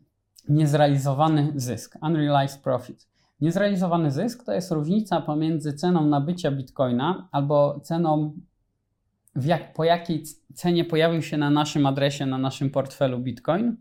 niezrealizowany 0.49 1.51
zysk, 1.55 1.97
unrealized 2.01 2.61
profit. 2.61 3.07
Niezrealizowany 3.41 4.11
zysk 4.11 4.45
to 4.45 4.53
jest 4.53 4.71
różnica 4.71 5.21
pomiędzy 5.21 5.73
ceną 5.73 6.05
nabycia 6.05 6.51
bitcoina 6.51 7.29
albo 7.31 7.79
ceną, 7.79 8.33
jak, 9.45 9.73
po 9.73 9.83
jakiej 9.83 10.23
cenie 10.53 10.85
pojawił 10.85 11.21
się 11.21 11.37
na 11.37 11.49
naszym 11.49 11.85
adresie, 11.85 12.25
na 12.25 12.37
naszym 12.37 12.69
portfelu 12.69 13.19
bitcoin, 13.19 13.77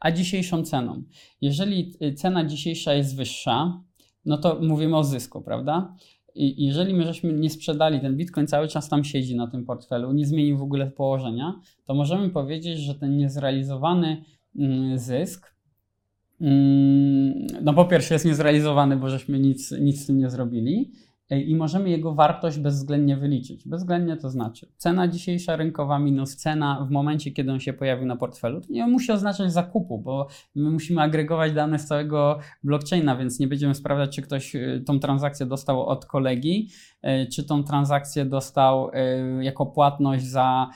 a 0.00 0.12
dzisiejszą 0.12 0.62
ceną. 0.62 1.02
Jeżeli 1.40 1.94
y, 2.02 2.14
cena 2.14 2.44
dzisiejsza 2.44 2.94
jest 2.94 3.16
wyższa, 3.16 3.82
no 4.28 4.38
to 4.38 4.60
mówimy 4.62 4.96
o 4.96 5.04
zysku, 5.04 5.40
prawda? 5.40 5.94
I 6.34 6.66
jeżeli 6.66 6.94
my 6.94 7.04
żeśmy 7.04 7.32
nie 7.32 7.50
sprzedali, 7.50 8.00
ten 8.00 8.16
bitcoin 8.16 8.46
cały 8.46 8.68
czas 8.68 8.88
tam 8.88 9.04
siedzi 9.04 9.36
na 9.36 9.46
tym 9.46 9.64
portfelu, 9.64 10.12
nie 10.12 10.26
zmienił 10.26 10.58
w 10.58 10.62
ogóle 10.62 10.90
położenia, 10.90 11.60
to 11.86 11.94
możemy 11.94 12.30
powiedzieć, 12.30 12.78
że 12.78 12.94
ten 12.94 13.16
niezrealizowany 13.16 14.24
mm, 14.56 14.98
zysk 14.98 15.58
Mm, 16.40 17.46
no 17.62 17.74
po 17.74 17.84
pierwsze 17.84 18.14
jest 18.14 18.26
niezrealizowany, 18.26 18.96
bo 18.96 19.08
żeśmy 19.08 19.38
nic, 19.38 19.70
nic 19.80 20.02
z 20.02 20.06
tym 20.06 20.18
nie 20.18 20.30
zrobili 20.30 20.92
i 21.30 21.56
możemy 21.56 21.90
jego 21.90 22.14
wartość 22.14 22.58
bezwzględnie 22.58 23.16
wyliczyć. 23.16 23.68
Bezwzględnie 23.68 24.16
to 24.16 24.30
znaczy 24.30 24.72
cena 24.76 25.08
dzisiejsza 25.08 25.56
rynkowa 25.56 25.98
minus 25.98 26.36
cena 26.36 26.86
w 26.88 26.90
momencie, 26.90 27.30
kiedy 27.30 27.52
on 27.52 27.60
się 27.60 27.72
pojawił 27.72 28.06
na 28.06 28.16
portfelu. 28.16 28.60
To 28.60 28.66
nie 28.70 28.86
musi 28.86 29.12
oznaczać 29.12 29.52
zakupu, 29.52 29.98
bo 29.98 30.26
my 30.54 30.70
musimy 30.70 31.02
agregować 31.02 31.52
dane 31.52 31.78
z 31.78 31.86
całego 31.86 32.38
blockchaina, 32.64 33.16
więc 33.16 33.40
nie 33.40 33.48
będziemy 33.48 33.74
sprawdzać, 33.74 34.16
czy 34.16 34.22
ktoś 34.22 34.56
e, 34.56 34.80
tą 34.86 35.00
transakcję 35.00 35.46
dostał 35.46 35.86
od 35.86 36.06
kolegi, 36.06 36.68
e, 37.02 37.26
czy 37.26 37.44
tą 37.44 37.64
transakcję 37.64 38.24
dostał 38.24 38.90
jako 39.40 39.66
płatność 39.66 40.24
za, 40.24 40.70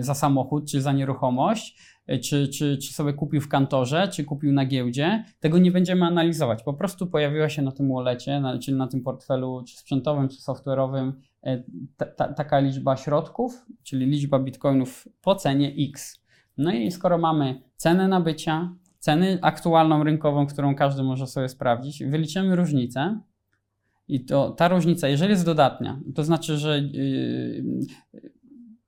za 0.00 0.14
samochód, 0.14 0.70
czy 0.70 0.82
za 0.82 0.92
nieruchomość 0.92 1.95
czy, 2.06 2.48
czy, 2.48 2.78
czy 2.78 2.92
sobie 2.92 3.12
kupił 3.12 3.40
w 3.40 3.48
kantorze, 3.48 4.08
czy 4.08 4.24
kupił 4.24 4.52
na 4.52 4.66
giełdzie, 4.66 5.24
tego 5.40 5.58
nie 5.58 5.70
będziemy 5.70 6.06
analizować. 6.06 6.62
Po 6.62 6.74
prostu 6.74 7.06
pojawiła 7.06 7.48
się 7.48 7.62
na 7.62 7.72
tym 7.72 7.88
wallecie, 7.88 8.40
na, 8.40 8.58
czyli 8.58 8.76
na 8.76 8.86
tym 8.86 9.02
portfelu, 9.02 9.62
czy 9.68 9.76
sprzętowym, 9.76 10.28
czy 10.28 10.36
software'owym, 10.36 11.12
e, 11.42 11.62
ta, 11.96 12.06
ta, 12.06 12.32
taka 12.32 12.58
liczba 12.58 12.96
środków, 12.96 13.66
czyli 13.82 14.06
liczba 14.06 14.38
bitcoinów 14.38 15.08
po 15.22 15.34
cenie 15.34 15.74
X. 15.88 16.22
No 16.58 16.72
i 16.72 16.90
skoro 16.90 17.18
mamy 17.18 17.62
cenę 17.76 18.08
nabycia, 18.08 18.74
cenę 18.98 19.38
aktualną 19.42 20.04
rynkową, 20.04 20.46
którą 20.46 20.74
każdy 20.74 21.02
może 21.02 21.26
sobie 21.26 21.48
sprawdzić, 21.48 22.04
wyliczymy 22.04 22.56
różnicę. 22.56 23.20
I 24.08 24.24
to 24.24 24.50
ta 24.50 24.68
różnica, 24.68 25.08
jeżeli 25.08 25.30
jest 25.30 25.44
dodatnia, 25.44 26.00
to 26.14 26.24
znaczy, 26.24 26.56
że 26.56 26.78
yy, 26.78 27.64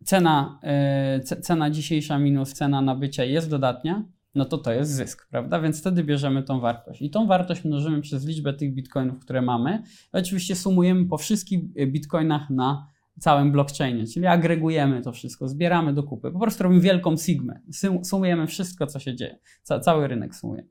cena, 0.08 0.60
e, 0.62 1.20
cena 1.20 1.70
dzisiejsza 1.70 2.18
minus 2.18 2.52
cena 2.52 2.80
nabycia 2.80 3.24
jest 3.24 3.50
dodatnia, 3.50 4.04
no 4.34 4.44
to 4.44 4.58
to 4.58 4.72
jest 4.72 4.90
zysk, 4.90 5.28
prawda? 5.30 5.60
Więc 5.60 5.80
wtedy 5.80 6.04
bierzemy 6.04 6.42
tą 6.42 6.60
wartość. 6.60 7.02
I 7.02 7.10
tą 7.10 7.26
wartość 7.26 7.64
mnożymy 7.64 8.00
przez 8.00 8.26
liczbę 8.26 8.52
tych 8.54 8.74
bitcoinów, 8.74 9.18
które 9.18 9.42
mamy. 9.42 9.82
Oczywiście 10.12 10.56
sumujemy 10.56 11.06
po 11.06 11.18
wszystkich 11.18 11.60
bitcoinach 11.86 12.50
na 12.50 12.88
całym 13.18 13.52
blockchainie, 13.52 14.06
czyli 14.06 14.26
agregujemy 14.26 15.02
to 15.02 15.12
wszystko, 15.12 15.48
zbieramy 15.48 15.92
do 15.92 16.02
kupy. 16.02 16.32
Po 16.32 16.38
prostu 16.38 16.62
robimy 16.62 16.80
wielką 16.80 17.16
sigmę. 17.16 17.60
Sumujemy 18.02 18.46
wszystko, 18.46 18.86
co 18.86 18.98
się 18.98 19.14
dzieje. 19.14 19.38
Ca 19.62 19.80
cały 19.80 20.08
rynek 20.08 20.34
sumuje. 20.34 20.64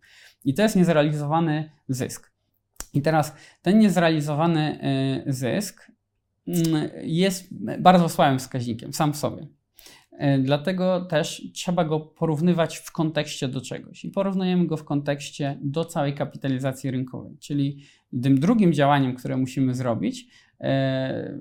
I 0.46 0.54
to 0.54 0.62
jest 0.62 0.76
niezrealizowany 0.76 1.72
zysk. 1.90 2.32
I 2.94 3.02
teraz 3.02 3.36
ten 3.62 3.80
niezrealizowany 3.80 4.80
y, 5.28 5.34
zysk 5.34 5.92
jest 7.04 7.48
bardzo 7.80 8.10
słabym 8.10 8.40
wskaźnikiem 8.40 8.94
sam 8.94 9.14
w 9.14 9.18
sobie. 9.18 9.48
E, 10.18 10.40
dlatego 10.40 11.06
też 11.06 11.52
trzeba 11.54 11.86
go 11.86 12.00
porównywać 12.00 12.78
w 12.78 12.92
kontekście 12.92 13.48
do 13.48 13.62
czegoś. 13.62 14.06
I 14.06 14.10
porównujemy 14.10 14.68
go 14.68 14.78
w 14.78 14.84
kontekście 14.84 15.60
do 15.62 15.86
całej 15.86 16.14
kapitalizacji 16.14 16.92
rynkowej. 16.92 17.38
Czyli 17.40 17.84
tym 18.24 18.40
drugim 18.40 18.74
działaniem, 18.74 19.16
które 19.16 19.38
musimy 19.38 19.76
zrobić, 19.76 20.28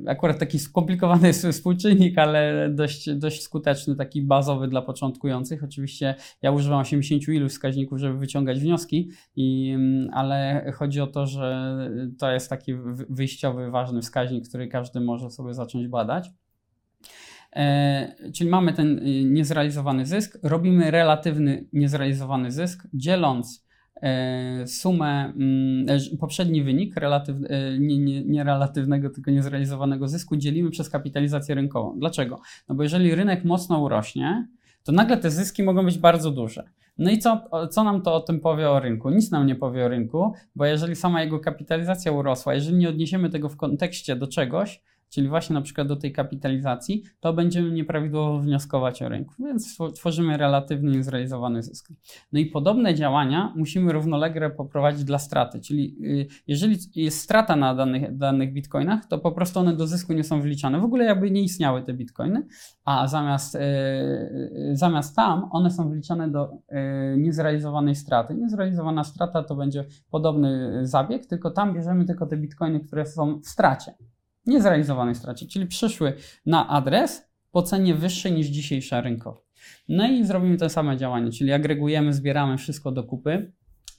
akurat 0.06 0.38
taki 0.38 0.58
skomplikowany 0.58 1.26
jest 1.26 1.46
współczynnik, 1.52 2.18
ale 2.18 2.70
dość, 2.70 3.14
dość 3.14 3.42
skuteczny, 3.42 3.96
taki 3.96 4.22
bazowy 4.22 4.68
dla 4.68 4.82
początkujących. 4.82 5.64
Oczywiście 5.64 6.14
ja 6.42 6.50
używam 6.50 6.80
80 6.80 7.28
ilu 7.28 7.48
wskaźników, 7.48 7.98
żeby 7.98 8.18
wyciągać 8.18 8.60
wnioski, 8.60 9.10
i, 9.36 9.72
mm, 9.74 10.10
ale 10.14 10.64
chodzi 10.74 11.00
o 11.00 11.06
to, 11.06 11.26
że 11.26 11.76
to 12.18 12.32
jest 12.32 12.50
taki 12.50 12.74
wyjściowy, 13.10 13.70
ważny 13.70 14.02
wskaźnik, 14.02 14.48
który 14.48 14.68
każdy 14.68 15.00
może 15.00 15.30
sobie 15.30 15.54
zacząć 15.54 15.88
badać. 15.88 16.30
E, 17.56 18.32
czyli 18.34 18.50
mamy 18.50 18.72
ten 18.72 18.98
y, 18.98 19.24
niezrealizowany 19.24 20.06
zysk, 20.06 20.38
robimy 20.42 20.90
relatywny 20.90 21.66
niezrealizowany 21.72 22.52
zysk, 22.52 22.86
dzieląc 22.94 23.65
e, 23.65 23.65
sumę, 24.66 25.32
mm, 25.36 25.86
e, 25.88 26.16
poprzedni 26.16 26.62
wynik 26.62 26.96
relatyw, 26.96 27.36
nie, 27.78 27.98
nie, 27.98 28.24
nie 28.24 28.44
relatywnego, 28.44 29.10
tylko 29.10 29.30
niezrealizowanego 29.30 30.08
zysku 30.08 30.36
dzielimy 30.36 30.70
przez 30.70 30.90
kapitalizację 30.90 31.54
rynkową. 31.54 31.98
Dlaczego? 31.98 32.40
No 32.68 32.74
bo 32.74 32.82
jeżeli 32.82 33.14
rynek 33.14 33.44
mocno 33.44 33.80
urośnie, 33.80 34.48
to 34.82 34.92
nagle 34.92 35.16
te 35.16 35.30
zyski 35.30 35.62
mogą 35.62 35.84
być 35.84 35.98
bardzo 35.98 36.30
duże. 36.30 36.64
No 36.98 37.10
i 37.10 37.18
co, 37.18 37.48
co 37.70 37.84
nam 37.84 38.02
to 38.02 38.14
o 38.14 38.20
tym 38.20 38.40
powie 38.40 38.70
o 38.70 38.80
rynku? 38.80 39.10
Nic 39.10 39.30
nam 39.30 39.46
nie 39.46 39.54
powie 39.54 39.84
o 39.84 39.88
rynku, 39.88 40.32
bo 40.56 40.66
jeżeli 40.66 40.96
sama 40.96 41.22
jego 41.22 41.40
kapitalizacja 41.40 42.12
urosła, 42.12 42.54
jeżeli 42.54 42.76
nie 42.76 42.88
odniesiemy 42.88 43.30
tego 43.30 43.48
w 43.48 43.56
kontekście 43.56 44.16
do 44.16 44.26
czegoś, 44.26 44.82
czyli 45.10 45.28
właśnie 45.28 45.54
na 45.54 45.60
przykład 45.60 45.88
do 45.88 45.96
tej 45.96 46.12
kapitalizacji, 46.12 47.02
to 47.20 47.32
będziemy 47.32 47.70
nieprawidłowo 47.70 48.38
wnioskować 48.38 49.02
o 49.02 49.08
rynku, 49.08 49.34
więc 49.38 49.78
tworzymy 49.94 50.36
relatywnie 50.36 51.02
zrealizowany 51.02 51.62
zysk. 51.62 51.88
No 52.32 52.40
i 52.40 52.46
podobne 52.46 52.94
działania 52.94 53.52
musimy 53.56 53.92
równolegle 53.92 54.50
poprowadzić 54.50 55.04
dla 55.04 55.18
straty, 55.18 55.60
czyli 55.60 55.96
y, 56.04 56.26
jeżeli 56.46 56.76
jest 56.96 57.20
strata 57.20 57.56
na 57.56 57.74
danych, 57.74 58.16
danych 58.16 58.52
bitcoinach, 58.52 59.06
to 59.06 59.18
po 59.18 59.32
prostu 59.32 59.60
one 59.60 59.76
do 59.76 59.86
zysku 59.86 60.12
nie 60.12 60.24
są 60.24 60.40
wliczane. 60.40 60.80
W 60.80 60.84
ogóle 60.84 61.04
jakby 61.04 61.30
nie 61.30 61.42
istniały 61.42 61.82
te 61.82 61.94
bitcoiny, 61.94 62.46
a 62.84 63.06
zamiast, 63.06 63.54
y, 63.54 63.58
y, 63.58 64.70
zamiast 64.72 65.16
tam 65.16 65.48
one 65.52 65.70
są 65.70 65.90
wliczane 65.90 66.30
do 66.30 66.50
niezrealizowanej 67.16 67.94
straty. 67.94 68.34
Niezrealizowana 68.34 69.04
strata 69.04 69.42
to 69.42 69.56
będzie 69.56 69.84
podobny 70.10 70.80
zabieg, 70.86 71.26
tylko 71.26 71.50
tam 71.50 71.74
bierzemy 71.74 72.04
tylko 72.04 72.26
te 72.26 72.36
bitcoiny, 72.36 72.80
które 72.80 73.06
są 73.06 73.40
w 73.40 73.46
stracie 73.46 73.94
niezrealizowanej 74.46 75.14
stracie, 75.14 75.46
czyli 75.46 75.66
przyszły 75.66 76.12
na 76.46 76.68
adres 76.68 77.28
po 77.50 77.62
cenie 77.62 77.94
wyższej 77.94 78.32
niż 78.32 78.46
dzisiejsza 78.46 79.00
rynkowa. 79.00 79.40
No 79.88 80.08
i 80.08 80.24
zrobimy 80.24 80.56
to 80.56 80.68
same 80.68 80.96
działanie, 80.96 81.30
czyli 81.30 81.52
agregujemy, 81.52 82.12
zbieramy 82.12 82.58
wszystko 82.58 82.92
do 82.92 83.04
kupy 83.04 83.52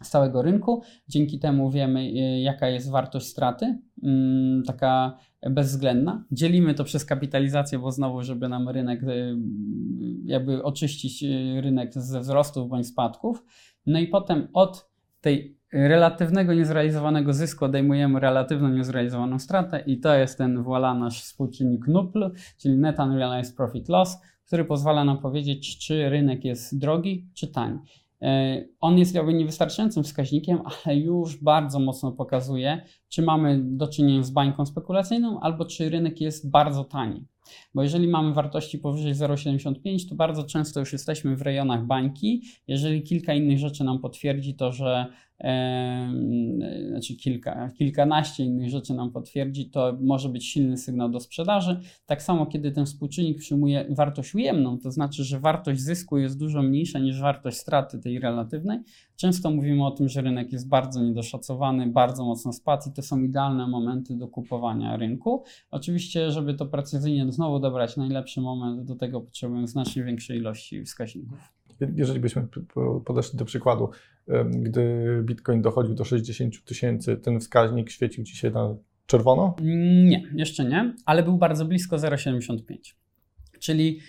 z 0.04 0.10
całego 0.10 0.42
rynku. 0.42 0.84
Dzięki 1.08 1.40
temu 1.40 1.72
wiemy, 1.72 2.02
y, 2.02 2.40
jaka 2.40 2.68
jest 2.68 2.90
wartość 2.90 3.28
straty, 3.28 3.78
mm, 4.04 4.64
taka 4.64 5.18
bezwzględna. 5.50 6.26
Dzielimy 6.32 6.74
to 6.74 6.84
przez 6.84 7.06
kapitalizację, 7.06 7.80
bo 7.80 7.92
znowu, 7.92 8.24
żeby 8.24 8.50
nam 8.50 8.70
rynek, 8.70 9.04
y, 9.04 9.36
jakby 10.26 10.64
oczyścić 10.64 11.24
y, 11.24 11.62
rynek 11.62 11.94
ze 11.94 12.20
wzrostów 12.20 12.70
bądź 12.70 12.88
spadków. 12.88 13.44
No 13.86 14.00
i 14.00 14.08
potem 14.08 14.48
od 14.54 14.90
tej 15.22 15.57
relatywnego 15.74 16.54
niezrealizowanego 16.54 17.34
zysku 17.34 17.66
odejmujemy 17.66 18.20
relatywną 18.20 18.70
niezrealizowaną 18.70 19.40
stratę 19.40 19.80
i 19.80 20.00
to 20.00 20.16
jest 20.16 20.38
ten 20.38 20.64
voilà 20.64 21.00
nasz 21.00 21.24
współczynnik 21.24 21.88
NUPL, 21.88 22.32
czyli 22.58 22.78
Net 22.78 23.00
Unrealized 23.00 23.56
Profit 23.56 23.90
Loss, 23.90 24.18
który 24.46 24.66
pozwala 24.66 25.04
nam 25.04 25.18
powiedzieć, 25.18 25.78
czy 25.78 26.10
rynek 26.10 26.46
jest 26.46 26.80
drogi, 26.80 27.28
czy 27.34 27.48
tani. 27.48 27.80
E, 28.22 28.64
on 28.80 28.98
jest 28.98 29.16
jakby 29.16 29.34
niewystarczającym 29.34 30.04
wskaźnikiem, 30.04 30.60
ale 30.86 30.98
już 30.98 31.44
bardzo 31.44 31.80
mocno 31.80 32.12
pokazuje, 32.12 32.82
czy 33.10 33.22
mamy 33.22 33.60
do 33.64 33.88
czynienia 33.88 34.24
z 34.24 34.32
bańką 34.32 34.66
spekulacyjną, 34.66 35.40
albo 35.40 35.66
czy 35.66 35.90
rynek 35.90 36.22
jest 36.22 36.50
bardzo 36.52 36.84
tani. 36.84 37.26
Bo 37.74 37.84
jeżeli 37.84 38.08
mamy 38.08 38.34
wartości 38.34 38.80
powyżej 38.80 39.14
0,75, 39.14 40.10
to 40.10 40.16
bardzo 40.16 40.44
często 40.44 40.80
już 40.80 40.94
jesteśmy 40.94 41.36
w 41.36 41.42
rejonach 41.42 41.86
bańki. 41.86 42.42
Jeżeli 42.68 43.04
kilka 43.04 43.34
innych 43.34 43.60
rzeczy 43.60 43.84
nam 43.84 44.00
potwierdzi 44.00 44.56
to, 44.56 44.72
że 44.72 45.06
znaczy 46.90 47.16
kilka, 47.16 47.70
kilkanaście 47.78 48.44
innych 48.44 48.70
rzeczy 48.70 48.94
nam 48.94 49.12
potwierdzi, 49.12 49.70
to 49.70 49.98
może 50.02 50.30
być 50.30 50.46
silny 50.46 50.78
sygnał 50.78 51.10
do 51.10 51.20
sprzedaży. 51.20 51.80
Tak 52.06 52.24
samo, 52.24 52.46
kiedy 52.46 52.72
ten 52.72 52.86
współczynnik 52.86 53.38
przyjmuje 53.38 53.86
wartość 53.90 54.36
ujemną, 54.36 54.80
to 54.80 54.92
znaczy, 54.92 55.24
że 55.24 55.40
wartość 55.40 55.82
zysku 55.82 56.18
jest 56.18 56.40
dużo 56.40 56.62
mniejsza 56.62 57.00
niż 57.00 57.22
wartość 57.22 57.58
straty 57.58 58.00
tej 58.00 58.20
relatywnej. 58.20 58.80
Często 59.16 59.52
mówimy 59.52 59.86
o 59.86 59.92
tym, 59.92 60.10
że 60.10 60.22
rynek 60.22 60.52
jest 60.52 60.70
bardzo 60.70 61.04
niedoszacowany, 61.04 61.88
bardzo 61.88 62.26
mocno 62.26 62.54
spadł 62.54 62.90
i 62.90 62.94
to 62.94 63.02
są 63.02 63.24
idealne 63.24 63.68
momenty 63.68 64.16
do 64.16 64.28
kupowania 64.28 64.98
rynku. 64.98 65.44
Oczywiście, 65.72 66.32
żeby 66.32 66.54
to 66.54 66.66
precyzyjnie 66.66 67.26
znowu 67.38 67.60
dobrać 67.60 67.98
najlepszy 67.98 68.42
moment, 68.42 68.84
do 68.88 68.96
tego 68.96 69.22
potrzebujemy 69.22 69.68
znacznie 69.68 70.04
większej 70.04 70.38
ilości 70.38 70.84
wskaźników. 70.84 71.40
Jeżeli 71.96 72.20
byśmy 72.20 72.48
podeszli 73.06 73.40
do 73.40 73.46
przykładu, 73.46 73.90
gdy 74.46 74.84
Bitcoin 75.24 75.62
dochodził 75.62 75.96
do 75.96 76.06
60 76.06 76.64
tysięcy, 76.64 77.18
ten 77.18 77.40
wskaźnik 77.40 77.90
świecił 77.90 78.24
Ci 78.24 78.38
się 78.38 78.52
na 78.52 78.76
czerwono? 79.06 79.56
Nie, 80.04 80.24
jeszcze 80.36 80.66
nie, 80.66 80.94
ale 81.06 81.24
był 81.24 81.38
bardzo 81.38 81.66
blisko 81.66 81.96
0,75. 81.96 82.62
Czyli 83.60 84.00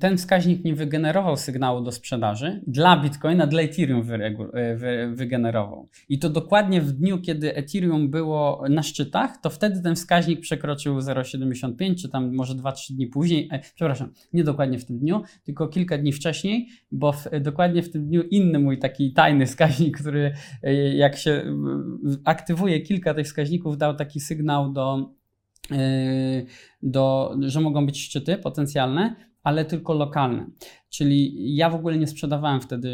ten 0.00 0.16
wskaźnik 0.16 0.64
nie 0.64 0.74
wygenerował 0.74 1.36
sygnału 1.36 1.80
do 1.80 1.92
sprzedaży, 1.92 2.62
dla 2.66 3.02
Bitcoina, 3.02 3.46
dla 3.46 3.62
Ethereum 3.62 4.02
e, 4.10 4.76
wygenerował. 5.08 5.88
I 6.08 6.18
to 6.18 6.30
dokładnie 6.30 6.80
w 6.80 6.92
dniu, 6.92 7.20
kiedy 7.20 7.54
Ethereum 7.54 8.10
było 8.10 8.64
na 8.70 8.82
szczytach, 8.82 9.40
to 9.42 9.50
wtedy 9.50 9.82
ten 9.82 9.94
wskaźnik 9.94 10.40
przekroczył 10.40 10.98
0,75, 10.98 11.94
czy 11.94 12.08
tam 12.08 12.34
może 12.34 12.54
2-3 12.54 12.92
dni 12.92 13.06
później, 13.06 13.48
e, 13.52 13.60
przepraszam, 13.74 14.12
nie 14.32 14.44
dokładnie 14.44 14.78
w 14.78 14.84
tym 14.84 14.98
dniu, 14.98 15.22
tylko 15.44 15.68
kilka 15.68 15.98
dni 15.98 16.12
wcześniej, 16.12 16.68
bo 16.92 17.12
w, 17.12 17.28
dokładnie 17.40 17.82
w 17.82 17.90
tym 17.90 18.06
dniu 18.06 18.22
inny 18.22 18.58
mój 18.58 18.78
taki 18.78 19.12
tajny 19.12 19.46
wskaźnik, 19.46 20.00
który 20.00 20.32
e, 20.62 20.74
jak 20.74 21.16
się 21.16 21.42
aktywuje 22.24 22.80
kilka 22.80 23.14
tych 23.14 23.26
wskaźników, 23.26 23.78
dał 23.78 23.96
taki 23.96 24.20
sygnał 24.20 24.72
do, 24.72 25.10
do, 26.82 27.36
że 27.40 27.60
mogą 27.60 27.86
być 27.86 28.02
szczyty 28.02 28.36
potencjalne, 28.36 29.16
ale 29.46 29.64
tylko 29.64 29.94
lokalne. 29.94 30.46
Czyli 30.90 31.34
ja 31.56 31.70
w 31.70 31.74
ogóle 31.74 31.98
nie 31.98 32.06
sprzedawałem 32.06 32.60
wtedy, 32.60 32.90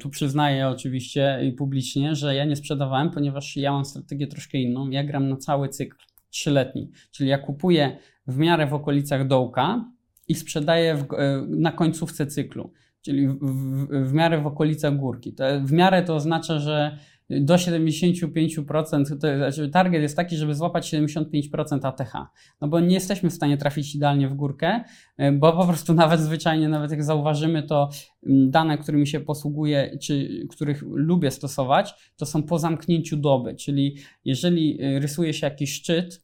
tu 0.00 0.10
przyznaję 0.10 0.68
oczywiście 0.68 1.40
i 1.44 1.52
publicznie, 1.52 2.14
że 2.14 2.34
ja 2.34 2.44
nie 2.44 2.56
sprzedawałem, 2.56 3.10
ponieważ 3.10 3.56
ja 3.56 3.72
mam 3.72 3.84
strategię 3.84 4.26
troszkę 4.26 4.58
inną. 4.58 4.90
Ja 4.90 5.04
gram 5.04 5.28
na 5.28 5.36
cały 5.36 5.68
cykl 5.68 5.96
trzyletni, 6.30 6.90
czyli 7.10 7.30
ja 7.30 7.38
kupuję 7.38 7.96
w 8.26 8.38
miarę 8.38 8.66
w 8.66 8.74
okolicach 8.74 9.26
dołka 9.26 9.84
i 10.28 10.34
sprzedaję 10.34 10.96
w, 10.96 11.06
na 11.48 11.72
końcówce 11.72 12.26
cyklu, 12.26 12.72
czyli 13.02 13.28
w, 13.28 13.38
w, 13.40 14.08
w 14.08 14.12
miarę 14.12 14.40
w 14.40 14.46
okolicach 14.46 14.96
górki. 14.96 15.32
To, 15.34 15.44
w 15.64 15.72
miarę 15.72 16.02
to 16.02 16.14
oznacza, 16.14 16.58
że 16.58 16.98
do 17.40 17.54
75%, 17.54 19.04
to, 19.20 19.36
znaczy 19.36 19.68
target 19.68 20.02
jest 20.02 20.16
taki, 20.16 20.36
żeby 20.36 20.54
złapać 20.54 20.92
75% 20.92 21.78
ATH. 21.82 22.12
No 22.60 22.68
bo 22.68 22.80
nie 22.80 22.94
jesteśmy 22.94 23.30
w 23.30 23.32
stanie 23.32 23.56
trafić 23.56 23.94
idealnie 23.94 24.28
w 24.28 24.34
górkę, 24.34 24.84
e, 25.16 25.32
bo 25.32 25.52
po 25.52 25.66
prostu 25.66 25.94
nawet 25.94 26.20
zwyczajnie, 26.20 26.68
nawet 26.68 26.90
jak 26.90 27.04
zauważymy, 27.04 27.62
to 27.62 27.88
dane, 28.26 28.78
którymi 28.78 29.06
się 29.06 29.20
posługuję, 29.20 29.98
czy 30.02 30.46
których 30.50 30.82
lubię 30.82 31.30
stosować, 31.30 32.12
to 32.16 32.26
są 32.26 32.42
po 32.42 32.58
zamknięciu 32.58 33.16
doby, 33.16 33.54
czyli 33.54 33.96
jeżeli 34.24 34.82
e, 34.82 35.00
rysuje 35.00 35.34
się 35.34 35.46
jakiś 35.46 35.72
szczyt, 35.72 36.22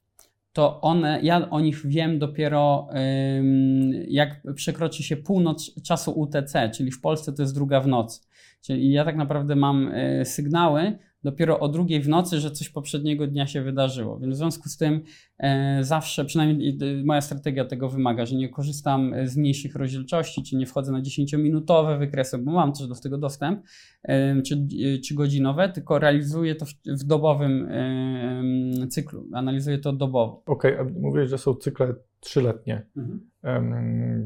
to 0.52 0.80
one, 0.80 1.20
ja 1.22 1.50
o 1.50 1.60
nich 1.60 1.86
wiem 1.86 2.18
dopiero 2.18 2.88
jak 4.08 4.42
przekroczy 4.54 5.02
się 5.02 5.16
północ 5.16 5.82
czasu 5.82 6.20
UTC, 6.20 6.70
czyli 6.74 6.90
w 6.90 7.00
Polsce 7.00 7.32
to 7.32 7.42
jest 7.42 7.54
druga 7.54 7.80
w 7.80 7.86
nocy. 7.86 8.20
Czyli 8.60 8.92
ja 8.92 9.04
tak 9.04 9.16
naprawdę 9.16 9.56
mam 9.56 9.90
e, 9.92 10.24
sygnały 10.24 10.98
dopiero 11.24 11.60
o 11.60 11.68
drugiej 11.68 12.00
w 12.00 12.08
nocy, 12.08 12.40
że 12.40 12.50
coś 12.50 12.68
poprzedniego 12.68 13.26
dnia 13.26 13.46
się 13.46 13.62
wydarzyło. 13.62 14.18
Więc 14.18 14.34
w 14.34 14.38
związku 14.38 14.68
z 14.68 14.76
tym 14.76 15.00
e, 15.38 15.78
zawsze, 15.84 16.24
przynajmniej 16.24 16.78
moja 17.04 17.20
strategia 17.20 17.64
tego 17.64 17.88
wymaga, 17.88 18.26
że 18.26 18.36
nie 18.36 18.48
korzystam 18.48 19.14
z 19.24 19.36
mniejszych 19.36 19.74
rozdzielczości, 19.74 20.42
czy 20.42 20.56
nie 20.56 20.66
wchodzę 20.66 20.92
na 20.92 21.02
10-minutowe 21.02 21.98
wykresy, 21.98 22.38
bo 22.38 22.52
mam 22.52 22.72
też 22.72 22.86
do 22.86 22.94
tego 22.94 23.18
dostęp, 23.18 23.62
e, 24.02 24.42
czy, 24.42 24.66
czy 25.04 25.14
godzinowe, 25.14 25.68
tylko 25.68 25.98
realizuję 25.98 26.54
to 26.54 26.66
w, 26.86 27.04
dobowym 27.04 27.68
cyklu. 28.90 29.26
Analizuję 29.32 29.78
to 29.78 29.92
dobowo. 29.92 30.42
Okej, 30.46 30.78
okay, 30.78 30.94
mówisz, 31.00 31.30
że 31.30 31.38
są 31.38 31.54
cykle 31.54 31.94
trzyletnie. 32.20 32.86
Mhm. 32.96 33.30
Um, 33.44 34.24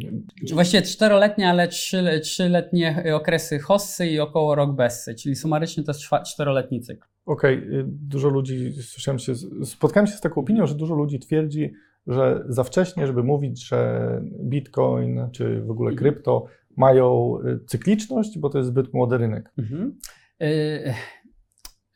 Właściwie 0.52 0.83
czteroletnie, 0.83 1.48
ale 1.48 1.68
trzy, 1.68 2.20
trzyletnie 2.22 3.05
okresy 3.14 3.59
hossy 3.59 4.07
i 4.07 4.20
około 4.20 4.55
rok 4.55 4.76
bessy, 4.76 5.14
czyli 5.14 5.37
sumarycznie 5.37 5.85
to 5.85 5.92
jest 5.92 6.05
czteroletni 6.26 6.81
cykl. 6.81 7.07
Okej, 7.26 7.59
okay. 7.59 7.85
dużo 7.87 8.28
ludzi, 8.28 8.72
słyszałem 8.83 9.18
się, 9.18 9.35
spotkałem 9.64 10.07
się 10.07 10.16
z 10.16 10.20
taką 10.20 10.40
opinią, 10.40 10.66
że 10.66 10.74
dużo 10.74 10.94
ludzi 10.94 11.18
twierdzi, 11.18 11.72
że 12.07 12.44
za 12.48 12.64
wcześnie, 12.64 13.07
żeby 13.07 13.22
mówić, 13.22 13.68
że 13.68 14.20
Bitcoin 14.42 15.20
czy 15.33 15.62
w 15.62 15.70
ogóle 15.70 15.90
mhm. 15.90 15.98
krypto 15.98 16.44
mają 16.76 17.38
y, 17.46 17.64
cykliczność, 17.66 18.38
bo 18.38 18.48
to 18.48 18.59
jest 18.59 18.70
zbyt 18.70 18.94
młody 18.94 19.18
rynek. 19.18 19.52
Mhm. 19.59 19.98
Y 20.42 20.94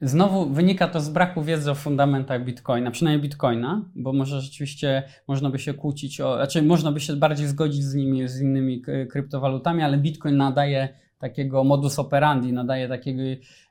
Znowu 0.00 0.50
wynika 0.50 0.88
to 0.88 1.00
z 1.00 1.08
braku 1.08 1.42
wiedzy 1.42 1.70
o 1.70 1.74
fundamentach 1.74 2.44
Bitcoina, 2.44 2.90
przynajmniej 2.90 3.22
Bitcoina, 3.22 3.84
bo 3.94 4.12
może 4.12 4.40
rzeczywiście 4.40 5.02
można 5.28 5.50
by 5.50 5.58
się 5.58 5.74
kłócić, 5.74 6.20
o, 6.20 6.36
znaczy 6.36 6.62
można 6.62 6.92
by 6.92 7.00
się 7.00 7.16
bardziej 7.16 7.46
zgodzić 7.46 7.84
z 7.84 7.94
nimi, 7.94 8.28
z 8.28 8.40
innymi 8.40 8.82
kryptowalutami, 9.10 9.82
ale 9.82 9.98
Bitcoin 9.98 10.36
nadaje 10.36 10.88
takiego 11.18 11.64
modus 11.64 11.98
operandi, 11.98 12.52
nadaje 12.52 12.88
takiego, 12.88 13.22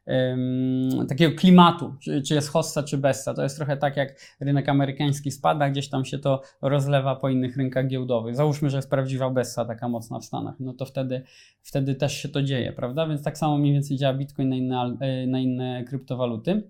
um, 0.07 1.07
takiego 1.07 1.35
klimatu, 1.35 1.95
czy, 1.99 2.21
czy, 2.21 2.33
jest 2.33 2.49
hossa, 2.49 2.83
czy 2.83 2.97
bessa. 2.97 3.33
To 3.33 3.43
jest 3.43 3.57
trochę 3.57 3.77
tak, 3.77 3.97
jak 3.97 4.35
rynek 4.39 4.69
amerykański 4.69 5.31
spada, 5.31 5.69
gdzieś 5.69 5.89
tam 5.89 6.05
się 6.05 6.19
to 6.19 6.41
rozlewa 6.61 7.15
po 7.15 7.29
innych 7.29 7.57
rynkach 7.57 7.87
giełdowych. 7.87 8.35
Załóżmy, 8.35 8.69
że 8.69 8.77
jest 8.77 8.89
prawdziwa 8.89 9.29
bessa 9.29 9.65
taka 9.65 9.89
mocna 9.89 10.19
w 10.19 10.25
Stanach, 10.25 10.55
no 10.59 10.73
to 10.73 10.85
wtedy, 10.85 11.21
wtedy 11.61 11.95
też 11.95 12.17
się 12.17 12.29
to 12.29 12.43
dzieje, 12.43 12.73
prawda? 12.73 13.07
Więc 13.07 13.23
tak 13.23 13.37
samo 13.37 13.57
mniej 13.57 13.73
więcej 13.73 13.97
działa 13.97 14.13
Bitcoin 14.13 14.49
na 14.49 14.55
inne, 14.55 14.97
e, 14.99 15.27
na 15.27 15.39
inne 15.39 15.83
kryptowaluty. 15.83 16.69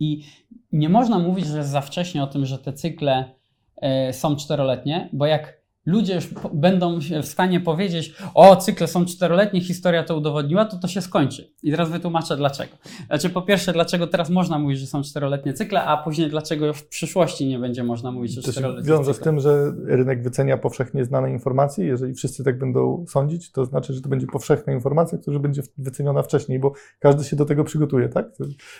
I 0.00 0.24
nie 0.72 0.88
można 0.88 1.18
mówić, 1.18 1.46
że 1.46 1.58
jest 1.58 1.70
za 1.70 1.80
wcześnie 1.80 2.22
o 2.22 2.26
tym, 2.26 2.46
że 2.46 2.58
te 2.58 2.72
cykle 2.72 3.34
e, 3.76 4.12
są 4.12 4.36
czteroletnie, 4.36 5.08
bo 5.12 5.26
jak 5.26 5.59
ludzie 5.86 6.14
już 6.14 6.28
będą 6.52 6.98
w 7.22 7.26
stanie 7.26 7.60
powiedzieć, 7.60 8.14
o, 8.34 8.56
cykle 8.56 8.86
są 8.86 9.04
czteroletnie, 9.04 9.60
historia 9.60 10.04
to 10.04 10.16
udowodniła, 10.16 10.64
to 10.64 10.76
to 10.76 10.88
się 10.88 11.00
skończy. 11.00 11.50
I 11.62 11.70
teraz 11.70 11.90
wytłumaczę 11.90 12.36
dlaczego. 12.36 12.76
Znaczy, 13.06 13.30
po 13.30 13.42
pierwsze, 13.42 13.72
dlaczego 13.72 14.06
teraz 14.06 14.30
można 14.30 14.58
mówić, 14.58 14.78
że 14.78 14.86
są 14.86 15.02
czteroletnie 15.02 15.52
cykle, 15.52 15.84
a 15.84 15.96
później 15.96 16.30
dlaczego 16.30 16.72
w 16.72 16.86
przyszłości 16.86 17.48
nie 17.48 17.58
będzie 17.58 17.84
można 17.84 18.12
mówić, 18.12 18.32
że 18.32 18.42
czteroletnie 18.42 18.82
cykle. 18.82 18.96
Wiąże 18.96 19.14
z 19.14 19.20
tym, 19.20 19.40
że 19.40 19.72
rynek 19.84 20.22
wycenia 20.22 20.58
powszechnie 20.58 21.04
znane 21.04 21.30
informacje. 21.30 21.86
Jeżeli 21.86 22.14
wszyscy 22.14 22.44
tak 22.44 22.58
będą 22.58 23.04
sądzić, 23.08 23.52
to 23.52 23.64
znaczy, 23.64 23.92
że 23.92 24.00
to 24.00 24.08
będzie 24.08 24.26
powszechna 24.26 24.72
informacja, 24.72 25.18
która 25.18 25.38
będzie 25.38 25.62
wyceniona 25.78 26.22
wcześniej, 26.22 26.58
bo 26.58 26.72
każdy 26.98 27.24
się 27.24 27.36
do 27.36 27.44
tego 27.44 27.64
przygotuje, 27.64 28.08
tak? 28.08 28.26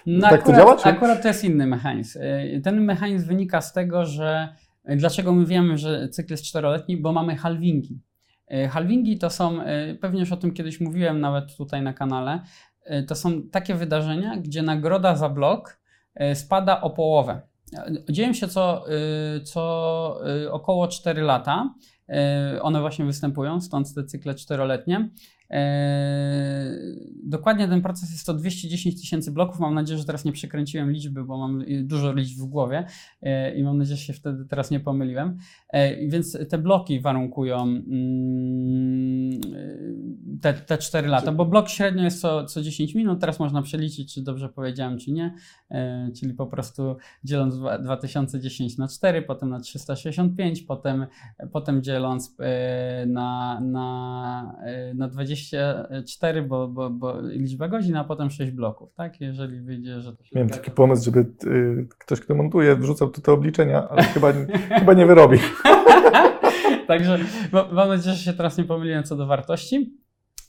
No 0.07 0.21
tak 0.21 0.41
akurat, 0.41 0.57
to 0.57 0.63
działa? 0.63 0.77
Czy... 0.77 0.89
Akurat 0.89 1.23
to 1.23 1.29
jest 1.29 1.45
inny 1.45 1.67
mechanizm. 1.67 2.19
Y, 2.23 2.61
ten 2.65 2.85
mechanizm 2.85 3.27
wynika 3.27 3.61
z 3.61 3.73
tego, 3.73 4.07
że 4.07 4.49
Dlaczego 4.97 5.33
my 5.33 5.47
wiemy, 5.47 5.79
że 5.79 6.09
cykl 6.09 6.33
jest 6.33 6.45
czteroletni? 6.45 6.97
Bo 6.97 7.13
mamy 7.13 7.37
halvingi. 7.37 8.01
E, 8.51 8.69
halvingi 8.69 9.19
to 9.19 9.31
są, 9.31 9.63
e, 9.63 9.95
pewnie 9.95 10.21
już 10.21 10.33
o 10.33 10.37
tym 10.37 10.53
kiedyś 10.53 10.81
mówiłem 10.81 11.21
nawet 11.21 11.57
tutaj 11.57 11.83
na 11.83 11.93
kanale, 11.93 12.41
e, 12.85 13.03
to 13.03 13.15
są 13.15 13.43
takie 13.43 13.75
wydarzenia, 13.75 14.37
gdzie 14.37 14.63
nagroda 14.63 15.17
za 15.17 15.29
blok 15.29 15.81
spada 16.35 16.81
o 16.81 16.91
połowę. 16.91 17.41
Dzieją 18.11 18.33
się 18.33 18.49
co, 18.49 18.85
co 19.45 20.21
około 20.51 20.89
4 20.89 21.23
lata. 21.23 21.75
One 22.63 22.81
właśnie 22.81 23.05
występują, 23.05 23.61
stąd 23.61 23.95
te 23.95 24.05
cykle 24.05 24.35
czteroletnie. 24.35 25.11
Eee, 25.51 26.71
dokładnie 27.23 27.69
ten 27.69 27.83
proces 27.83 28.11
jest 28.13 28.27
to 28.27 28.35
210 28.35 29.01
tysięcy 29.01 29.33
bloków. 29.33 29.61
Mam 29.61 29.75
nadzieję, 29.75 29.99
że 29.99 30.05
teraz 30.05 30.25
nie 30.25 30.33
przekręciłem 30.33 30.91
liczby, 30.91 31.25
bo 31.25 31.39
mam 31.39 31.65
dużo 31.83 32.13
liczb 32.13 32.39
w 32.39 32.45
głowie 32.45 32.85
eee, 33.23 33.61
i 33.61 33.63
mam 33.65 33.79
nadzieję, 33.79 33.97
że 33.97 34.03
się 34.03 34.13
wtedy 34.13 34.45
teraz 34.45 34.71
nie 34.71 34.81
pomyliłem. 34.81 35.39
Eee, 35.71 36.09
więc 36.09 36.39
te 36.49 36.59
bloki 36.59 37.01
warunkują 37.01 37.63
mm, 37.63 39.41
te, 40.41 40.55
te 40.55 40.79
4 40.79 41.09
lata, 41.09 41.33
bo 41.33 41.45
blok 41.45 41.69
średnio 41.69 42.05
jest 42.05 42.21
co, 42.21 42.45
co 42.45 42.63
10 42.63 42.95
minut. 42.95 43.21
Teraz 43.21 43.39
można 43.41 43.63
przeliczyć, 43.63 44.15
czy 44.15 44.23
dobrze 44.23 44.49
powiedziałem, 44.49 44.99
czy 44.99 45.13
nie. 45.13 45.35
Czyli 46.17 46.35
po 46.35 46.47
prostu 46.47 46.97
dzieląc 47.25 47.55
2010 47.83 48.79
na 48.79 48.89
4, 48.89 49.23
potem 49.23 49.51
na 49.51 49.61
365, 49.61 50.63
potem, 50.63 51.07
potem 51.53 51.83
dzieląc 51.83 52.37
na, 53.07 53.61
na, 53.61 54.57
na 54.95 55.09
20 55.09 55.40
204, 55.49 56.43
bo, 56.43 56.69
bo, 56.69 56.91
bo 56.91 57.21
liczba 57.21 57.69
godzin, 57.69 57.97
a 57.97 58.05
potem 58.05 58.31
6 58.31 58.51
bloków, 58.53 58.95
tak? 58.95 59.21
Jeżeli 59.21 59.61
wyjdzie, 59.61 60.01
że 60.01 60.17
to 60.17 60.25
się 60.25 60.31
Miałem 60.35 60.49
zgadza. 60.49 60.63
taki 60.63 60.71
pomysł, 60.75 61.05
żeby 61.05 61.21
y, 61.45 61.89
ktoś, 61.99 62.21
kto 62.21 62.35
montuje, 62.35 62.77
wrzucał 62.77 63.11
tu 63.11 63.21
te 63.21 63.33
obliczenia, 63.33 63.89
ale 63.89 64.03
chyba, 64.03 64.33
chyba 64.79 64.93
nie 64.93 65.07
wyrobi. 65.07 65.39
Także 66.87 67.19
ma- 67.53 67.69
mam 67.73 67.89
nadzieję, 67.89 68.17
że 68.17 68.23
się 68.25 68.33
teraz 68.33 68.59
nie 68.59 68.65
pomyliłem 68.65 69.05
co 69.05 69.17
do 69.17 69.27
wartości. 69.27 69.95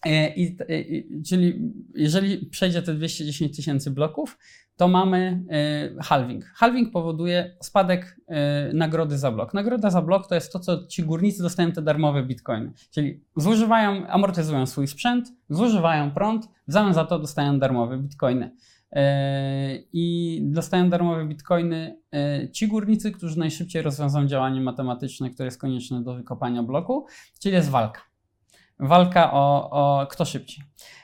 E, 0.05 0.35
I, 0.35 0.57
i, 0.69 1.23
czyli 1.23 1.73
jeżeli 1.95 2.45
przejdzie 2.45 2.81
te 2.81 2.93
210 2.93 3.55
tysięcy 3.55 3.91
bloków, 3.91 4.37
to 4.81 4.87
mamy 4.87 5.43
e, 5.49 6.03
halving. 6.03 6.45
Halving 6.45 6.91
powoduje 6.91 7.57
spadek 7.61 8.17
e, 8.27 8.73
nagrody 8.73 9.17
za 9.17 9.31
blok. 9.31 9.53
Nagroda 9.53 9.89
za 9.89 10.01
blok 10.01 10.27
to 10.27 10.35
jest 10.35 10.53
to, 10.53 10.59
co 10.59 10.87
ci 10.87 11.03
górnicy 11.03 11.43
dostają 11.43 11.71
te 11.71 11.81
darmowe 11.81 12.23
bitcoiny. 12.23 12.71
Czyli 12.91 13.23
zużywają, 13.35 14.07
amortyzują 14.07 14.65
swój 14.65 14.87
sprzęt, 14.87 15.29
zużywają 15.49 16.11
prąd, 16.11 16.45
w 16.67 16.71
zamian 16.71 16.93
za 16.93 17.05
to 17.05 17.19
dostają 17.19 17.59
darmowe 17.59 17.97
bitcoiny. 17.97 18.55
E, 18.91 19.75
I 19.93 20.39
dostają 20.43 20.89
darmowe 20.89 21.25
bitcoiny 21.25 21.97
e, 22.13 22.49
ci 22.49 22.67
górnicy, 22.67 23.11
którzy 23.11 23.39
najszybciej 23.39 23.81
rozwiążą 23.81 24.27
działanie 24.27 24.61
matematyczne, 24.61 25.29
które 25.29 25.47
jest 25.47 25.61
konieczne 25.61 26.03
do 26.03 26.15
wykopania 26.15 26.63
bloku, 26.63 27.05
czyli 27.39 27.55
jest 27.55 27.69
walka. 27.69 28.10
Walka 28.81 29.31
o, 29.33 29.69
o 29.71 30.07
kto 30.07 30.25
szybciej. 30.25 30.63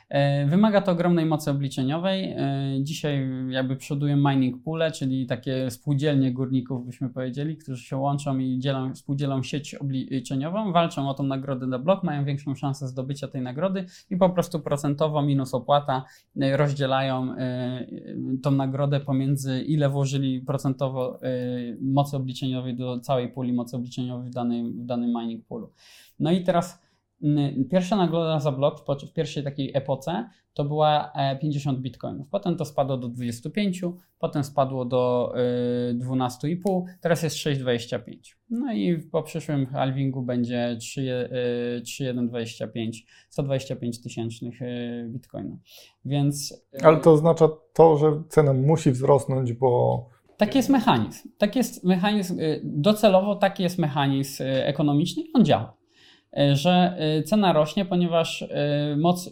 E, 0.09 0.45
Wymaga 0.45 0.81
to 0.81 0.91
ogromnej 0.91 1.25
mocy 1.25 1.51
obliczeniowej. 1.51 2.31
E, 2.31 2.63
Dzisiaj 2.81 3.29
jakby 3.49 3.75
przodują 3.75 4.17
mining 4.17 4.63
poole, 4.63 4.91
czyli 4.91 5.25
takie 5.25 5.71
spółdzielnie 5.71 6.33
górników, 6.33 6.85
byśmy 6.85 7.09
powiedzieli, 7.09 7.57
którzy 7.57 7.83
się 7.83 7.97
łączą 7.97 8.37
i 8.37 8.59
dzielą, 8.59 8.93
współdzielą 8.93 9.43
sieć 9.43 9.75
obliczeniową, 9.75 10.71
walczą 10.71 11.09
o 11.09 11.13
tą 11.13 11.23
nagrodę 11.23 11.67
na 11.67 11.79
blok, 11.79 12.03
mają 12.03 12.25
większą 12.25 12.55
szansę 12.55 12.87
zdobycia 12.87 13.27
tej 13.27 13.41
nagrody 13.41 13.85
i 14.09 14.17
po 14.17 14.29
prostu 14.29 14.59
procentowo 14.59 15.21
minus 15.21 15.53
opłata 15.53 16.03
e, 16.41 16.57
rozdzielają 16.57 17.35
tą 18.43 18.51
nagrodę 18.51 18.99
pomiędzy 18.99 19.61
ile 19.61 19.89
włożyli 19.89 20.41
procentowo 20.41 21.19
mocy 21.81 22.17
obliczeniowej 22.17 22.75
do 22.75 22.99
całej 22.99 23.29
puli 23.29 23.53
mocy 23.53 23.75
obliczeniowej 23.75 24.29
w 24.29 24.33
danym, 24.33 24.83
w 24.83 24.85
danym 24.85 25.09
mining 25.09 25.45
poolu. 25.45 25.71
No 26.19 26.31
i 26.31 26.43
teraz 26.43 26.86
Pierwsza 27.71 27.95
nagroda 27.95 28.39
za 28.39 28.51
blok 28.51 28.79
w, 28.79 29.13
pierwszej 29.13 29.43
takiej 29.43 29.71
epoce 29.73 30.29
to 30.53 30.65
była 30.65 31.11
e, 31.15 31.37
50 31.39 31.79
bitcoinów. 31.79 32.27
Potem 32.29 32.57
to 32.57 32.65
spadło 32.65 32.97
do 32.97 33.07
25, 33.07 33.81
potem 34.19 34.43
spadło 34.43 34.85
do 34.85 35.33
y, 35.91 35.99
12,5, 35.99 36.83
teraz 37.01 37.23
jest 37.23 37.35
6,25. 37.35 37.99
No 38.49 38.73
i 38.73 38.97
po 38.97 39.23
przyszłym 39.23 39.65
halvingu 39.65 40.21
będzie 40.21 40.77
3, 40.79 41.01
y, 41.01 41.81
3,125, 41.81 43.05
125 43.29 44.01
tysięcznych 44.01 44.61
y, 44.61 45.07
bitcoinów. 45.09 45.59
Więc 46.05 46.63
Ale 46.83 46.97
to 46.97 47.11
oznacza 47.11 47.49
to, 47.73 47.97
że 47.97 48.23
cena 48.29 48.53
musi 48.53 48.91
wzrosnąć, 48.91 49.53
bo 49.53 50.09
Taki 50.37 50.57
jest 50.57 50.69
mechanizm. 50.69 51.29
Taki 51.37 51.59
jest 51.59 51.83
mechanizm, 51.83 52.39
docelowo 52.63 53.35
taki 53.35 53.63
jest 53.63 53.77
mechanizm 53.77 54.43
ekonomiczny 54.45 55.23
i 55.23 55.33
on 55.33 55.45
działa. 55.45 55.76
Że 56.53 56.97
y, 57.19 57.23
cena 57.23 57.53
rośnie, 57.53 57.85
ponieważ 57.85 58.41
y, 58.41 58.47
moc. 58.97 59.29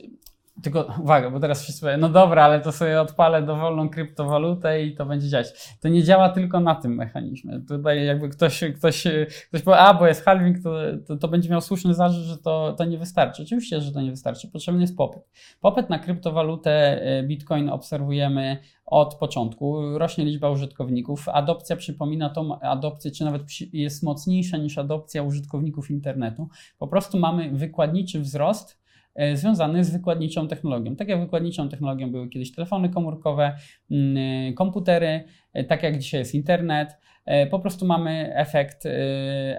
Tylko 0.64 0.94
uwaga, 1.02 1.30
bo 1.30 1.40
teraz 1.40 1.64
wszyscy 1.64 1.82
powiedzą, 1.82 2.02
no 2.02 2.10
dobra, 2.10 2.44
ale 2.44 2.62
to 2.62 2.72
sobie 2.72 3.02
odpalę 3.02 3.42
dowolną 3.42 3.90
kryptowalutę 3.90 4.84
i 4.84 4.96
to 4.96 5.06
będzie 5.06 5.30
działać. 5.30 5.76
To 5.82 5.90
nie 5.90 6.04
działa 6.04 6.30
tylko 6.30 6.60
na 6.60 6.76
tym 6.76 6.96
mechanizmie. 6.96 7.62
Tutaj 7.68 8.06
jakby 8.06 8.30
ktoś, 8.30 8.64
ktoś, 8.78 9.08
ktoś 9.50 9.62
powie, 9.62 9.78
a 9.78 9.94
bo 9.94 10.08
jest 10.08 10.26
halving, 10.26 10.64
to, 10.64 10.72
to, 11.08 11.18
to 11.18 11.28
będzie 11.28 11.50
miał 11.50 11.62
słuszny 11.62 11.94
zarzut, 11.94 12.24
że 12.24 12.38
to, 12.38 12.76
to 12.78 12.86
nie 12.86 12.98
wystarczy. 12.98 13.44
Oczywiście, 13.44 13.82
że 13.82 13.92
to 13.92 14.02
nie 14.02 14.12
wystarczy. 14.12 14.48
Potrzebny 14.48 14.82
jest 14.82 14.98
popyt. 14.98 15.24
Popyt 15.62 15.90
na 15.90 16.00
kryptowalutę 16.00 17.02
y, 17.20 17.24
Bitcoin 17.24 17.70
obserwujemy 17.70 18.58
od 18.86 19.16
początku. 19.16 19.98
Rośnie 19.98 20.26
liczba 20.26 20.50
użytkowników. 20.50 21.30
Adopcja 21.30 21.76
przypomina 21.76 22.30
tą 22.30 22.60
adopcję, 22.60 23.12
czy 23.12 23.26
nawet 23.26 23.42
jest 23.74 24.04
mocniejsza 24.04 24.58
niż 24.58 24.78
adopcja 24.78 25.24
użytkowników 25.24 25.92
internetu. 25.92 26.48
Po 26.78 26.88
prostu 26.88 27.20
mamy 27.20 27.50
wykładniczy 27.50 28.20
wzrost 28.20 28.72
e, 28.72 28.85
związany 29.34 29.84
z 29.84 29.90
wykładniczą 29.92 30.48
technologią. 30.48 30.96
Tak 30.96 31.08
jak 31.08 31.20
wykładniczą 31.20 31.70
technologią 31.70 32.12
były 32.12 32.30
kiedyś 32.30 32.52
telefony 32.52 32.90
komórkowe, 32.90 33.56
mm, 33.92 34.18
e, 34.18 34.54
komputery, 34.54 35.24
e, 35.54 35.64
tak 35.64 35.84
jak 35.84 35.98
dzisiaj 35.98 36.20
jest 36.20 36.36
internet. 36.36 36.98
E, 37.26 37.48
Po 37.48 37.60
prostu 37.60 37.86
mamy 37.86 38.36
efekt, 38.36 38.86
e, 38.86 38.90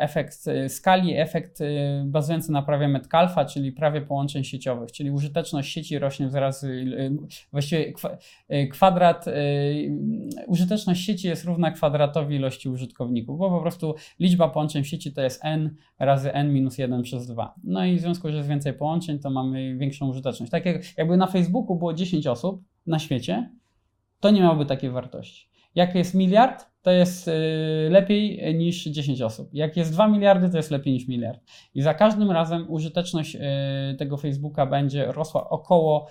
efekt 0.00 0.48
e, 0.48 0.68
skali, 0.68 1.16
efekt 1.16 1.58
bazujący 2.04 2.52
na 2.52 2.62
prawie 2.62 2.88
Metcalfa, 2.88 3.44
czyli 3.44 3.72
prawie 3.72 4.00
połączeń 4.00 4.44
sieciowych, 4.44 4.92
czyli 4.92 5.10
użyteczność 5.10 5.72
sieci 5.72 5.98
rośnie 5.98 6.28
wraz, 6.28 6.66
właściwie 7.52 7.92
kwa- 7.92 8.16
kwadrat, 8.72 9.24
użyteczność 10.46 11.04
sieci 11.04 11.28
jest 11.28 11.44
równa 11.44 11.70
kwadratowi 11.70 12.36
ilości 12.36 12.68
użytkowników, 12.68 13.38
bo 13.38 13.50
po 13.50 13.60
prostu 13.60 13.94
liczba 14.20 14.48
połączeń 14.48 14.84
w 14.84 14.88
sieci 14.88 15.12
to 15.12 15.22
jest 15.22 15.44
n 15.44 15.74
razy 15.98 16.32
n 16.32 16.52
minus 16.52 16.78
1 16.78 17.02
przez 17.02 17.26
2. 17.26 17.54
No 17.64 17.84
i 17.84 17.96
w 17.96 18.00
związku, 18.00 18.30
że 18.30 18.36
jest 18.36 18.48
więcej 18.48 18.72
połączeń, 18.72 19.18
to 19.18 19.30
mamy 19.30 19.76
większą 19.76 20.08
użyteczność. 20.08 20.52
Tak 20.52 20.66
jak 20.66 20.82
jakby 20.98 21.16
na 21.16 21.26
Facebooku 21.26 21.76
było 21.76 21.94
10 21.94 22.26
osób 22.26 22.62
na 22.86 22.98
świecie, 22.98 23.50
to 24.20 24.30
nie 24.30 24.40
miałoby 24.40 24.66
takiej 24.66 24.90
wartości. 24.90 25.48
Jak 25.76 25.94
jest 25.94 26.14
miliard, 26.14 26.66
to 26.82 26.90
jest 26.90 27.28
y, 27.28 27.32
lepiej 27.90 28.54
niż 28.54 28.84
10 28.84 29.22
osób. 29.22 29.48
Jak 29.52 29.76
jest 29.76 29.92
2 29.92 30.08
miliardy, 30.08 30.50
to 30.50 30.56
jest 30.56 30.70
lepiej 30.70 30.92
niż 30.92 31.08
miliard. 31.08 31.40
I 31.74 31.82
za 31.82 31.94
każdym 31.94 32.30
razem 32.30 32.70
użyteczność 32.70 33.36
y, 33.36 33.40
tego 33.98 34.16
Facebooka 34.16 34.66
będzie 34.66 35.12
rosła 35.12 35.50
około 35.50 36.08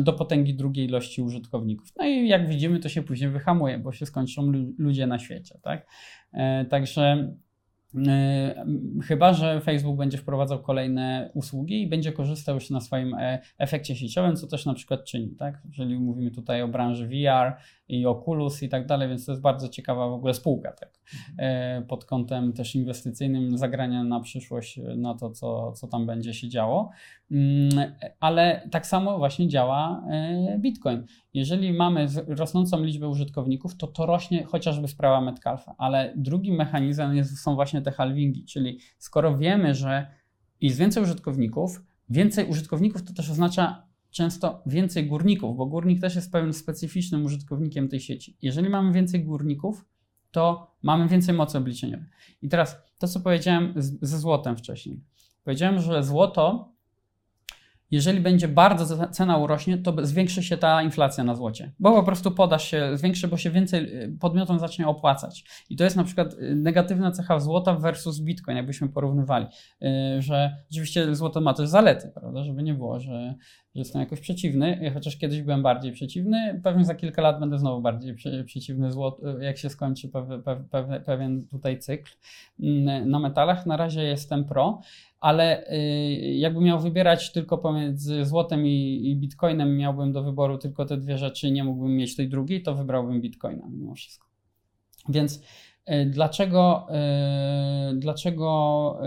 do 0.00 0.12
potęgi 0.12 0.54
drugiej 0.54 0.86
ilości 0.86 1.22
użytkowników. 1.22 1.88
No 1.96 2.06
i 2.06 2.28
jak 2.28 2.48
widzimy, 2.48 2.80
to 2.80 2.88
się 2.88 3.02
później 3.02 3.30
wyhamuje, 3.30 3.78
bo 3.78 3.92
się 3.92 4.06
skończą 4.06 4.42
lu- 4.42 4.74
ludzie 4.78 5.06
na 5.06 5.18
świecie. 5.18 5.58
Tak? 5.62 5.86
E, 6.32 6.64
także 6.64 7.32
Chyba, 9.04 9.32
że 9.32 9.60
Facebook 9.60 9.96
będzie 9.96 10.18
wprowadzał 10.18 10.62
kolejne 10.62 11.30
usługi 11.34 11.82
i 11.82 11.86
będzie 11.86 12.12
korzystał 12.12 12.54
już 12.54 12.70
na 12.70 12.80
swoim 12.80 13.14
e, 13.14 13.38
efekcie 13.58 13.96
sieciowym, 13.96 14.36
co 14.36 14.46
też 14.46 14.66
na 14.66 14.74
przykład 14.74 15.04
czyni, 15.04 15.30
tak? 15.30 15.62
Jeżeli 15.68 15.98
mówimy 15.98 16.30
tutaj 16.30 16.62
o 16.62 16.68
branży 16.68 17.06
VR 17.06 17.56
i 17.88 18.06
Oculus 18.06 18.62
i 18.62 18.68
tak 18.68 18.86
dalej, 18.86 19.08
więc 19.08 19.26
to 19.26 19.32
jest 19.32 19.42
bardzo 19.42 19.68
ciekawa 19.68 20.08
w 20.08 20.12
ogóle 20.12 20.34
spółka, 20.34 20.72
tak? 20.72 21.00
E, 21.38 21.82
Pod 21.82 22.04
kątem 22.04 22.52
też 22.52 22.74
inwestycyjnym, 22.74 23.58
zagrania 23.58 24.04
na 24.04 24.20
przyszłość, 24.20 24.78
e, 24.78 24.82
na 24.96 25.14
to, 25.14 25.30
co, 25.30 25.72
co 25.72 25.86
tam 25.86 26.06
będzie 26.06 26.34
się 26.34 26.48
działo. 26.48 26.90
Mm, 27.30 27.92
Ale 28.20 28.68
tak 28.70 28.86
samo 28.86 29.18
właśnie 29.18 29.48
działa 29.48 30.02
Bitcoin. 30.58 31.04
Jeżeli 31.36 31.72
mamy 31.72 32.06
rosnącą 32.26 32.84
liczbę 32.84 33.08
użytkowników, 33.08 33.76
to 33.76 33.86
to 33.86 34.06
rośnie 34.06 34.44
chociażby 34.44 34.88
sprawa 34.88 35.20
Metcalfa, 35.20 35.74
ale 35.78 36.14
drugim 36.16 36.54
mechanizmem 36.54 37.16
jest, 37.16 37.38
są 37.38 37.54
właśnie 37.54 37.82
te 37.82 37.92
halvingi, 37.92 38.44
czyli 38.44 38.78
skoro 38.98 39.38
wiemy, 39.38 39.74
że 39.74 40.06
jest 40.60 40.78
więcej 40.78 41.02
użytkowników, 41.02 41.82
więcej 42.08 42.48
użytkowników 42.48 43.02
to 43.02 43.12
też 43.12 43.30
oznacza 43.30 43.86
często 44.10 44.62
więcej 44.66 45.06
górników, 45.06 45.56
bo 45.56 45.66
górnik 45.66 46.00
też 46.00 46.16
jest 46.16 46.32
pewnym 46.32 46.52
specyficznym 46.52 47.24
użytkownikiem 47.24 47.88
tej 47.88 48.00
sieci. 48.00 48.36
Jeżeli 48.42 48.68
mamy 48.68 48.92
więcej 48.92 49.24
górników, 49.24 49.84
to 50.30 50.70
mamy 50.82 51.08
więcej 51.08 51.34
mocy 51.34 51.58
obliczeniowej. 51.58 52.06
I 52.42 52.48
teraz 52.48 52.76
to, 52.98 53.08
co 53.08 53.20
powiedziałem 53.20 53.72
z, 53.76 54.08
ze 54.08 54.18
złotem 54.18 54.56
wcześniej. 54.56 55.00
Powiedziałem, 55.44 55.80
że 55.80 56.04
złoto 56.04 56.72
jeżeli 57.90 58.20
będzie 58.20 58.48
bardzo 58.48 59.08
cena 59.08 59.36
urośnie, 59.36 59.78
to 59.78 60.06
zwiększy 60.06 60.42
się 60.42 60.56
ta 60.56 60.82
inflacja 60.82 61.24
na 61.24 61.34
złocie. 61.34 61.72
Bo 61.78 61.92
po 61.92 62.02
prostu 62.02 62.30
podaż 62.30 62.70
się 62.70 62.96
zwiększy, 62.96 63.28
bo 63.28 63.36
się 63.36 63.50
więcej 63.50 64.02
y, 64.02 64.16
podmiotom 64.20 64.58
zacznie 64.58 64.88
opłacać. 64.88 65.44
I 65.70 65.76
to 65.76 65.84
jest 65.84 65.96
na 65.96 66.04
przykład 66.04 66.34
y, 66.34 66.54
negatywna 66.56 67.10
cecha 67.10 67.40
złota 67.40 67.74
versus 67.74 68.20
bitcoin, 68.20 68.56
jakbyśmy 68.56 68.88
porównywali. 68.88 69.46
Y, 70.16 70.22
Że 70.22 70.56
rzeczywiście 70.70 71.14
złoto 71.14 71.40
ma 71.40 71.54
też 71.54 71.68
zalety, 71.68 72.10
prawda? 72.14 72.44
Żeby 72.44 72.62
nie 72.62 72.74
było, 72.74 73.00
że, 73.00 73.34
jestem 73.78 74.00
jakoś 74.00 74.20
przeciwny, 74.20 74.90
chociaż 74.94 75.16
kiedyś 75.16 75.42
byłem 75.42 75.62
bardziej 75.62 75.92
przeciwny. 75.92 76.60
Pewnie 76.64 76.84
za 76.84 76.94
kilka 76.94 77.22
lat 77.22 77.40
będę 77.40 77.58
znowu 77.58 77.82
bardziej 77.82 78.14
prze- 78.14 78.44
przeciwny 78.44 78.92
złotu, 78.92 79.40
jak 79.40 79.58
się 79.58 79.70
skończy 79.70 80.08
pew, 80.08 80.28
pew, 80.44 80.58
pew, 80.70 81.04
pewien 81.04 81.46
tutaj 81.46 81.78
cykl 81.78 82.12
mm, 82.60 83.10
na 83.10 83.18
metalach. 83.18 83.66
Na 83.66 83.76
razie 83.76 84.02
jestem 84.02 84.44
pro 84.44 84.80
ale 85.20 85.70
y, 85.72 85.76
jakbym 86.36 86.64
miał 86.64 86.80
wybierać 86.80 87.32
tylko 87.32 87.58
pomiędzy 87.58 88.24
złotem 88.24 88.66
i, 88.66 89.10
i 89.10 89.16
bitcoinem, 89.16 89.76
miałbym 89.76 90.12
do 90.12 90.22
wyboru 90.22 90.58
tylko 90.58 90.84
te 90.84 90.96
dwie 90.96 91.18
rzeczy, 91.18 91.50
nie 91.50 91.64
mógłbym 91.64 91.96
mieć 91.96 92.16
tej 92.16 92.28
drugiej, 92.28 92.62
to 92.62 92.74
wybrałbym 92.74 93.20
bitcoina 93.20 93.68
mimo 93.70 93.94
wszystko. 93.94 94.26
Więc 95.08 95.42
dlaczego, 96.06 96.86
y, 97.90 97.96
dlaczego 97.96 98.98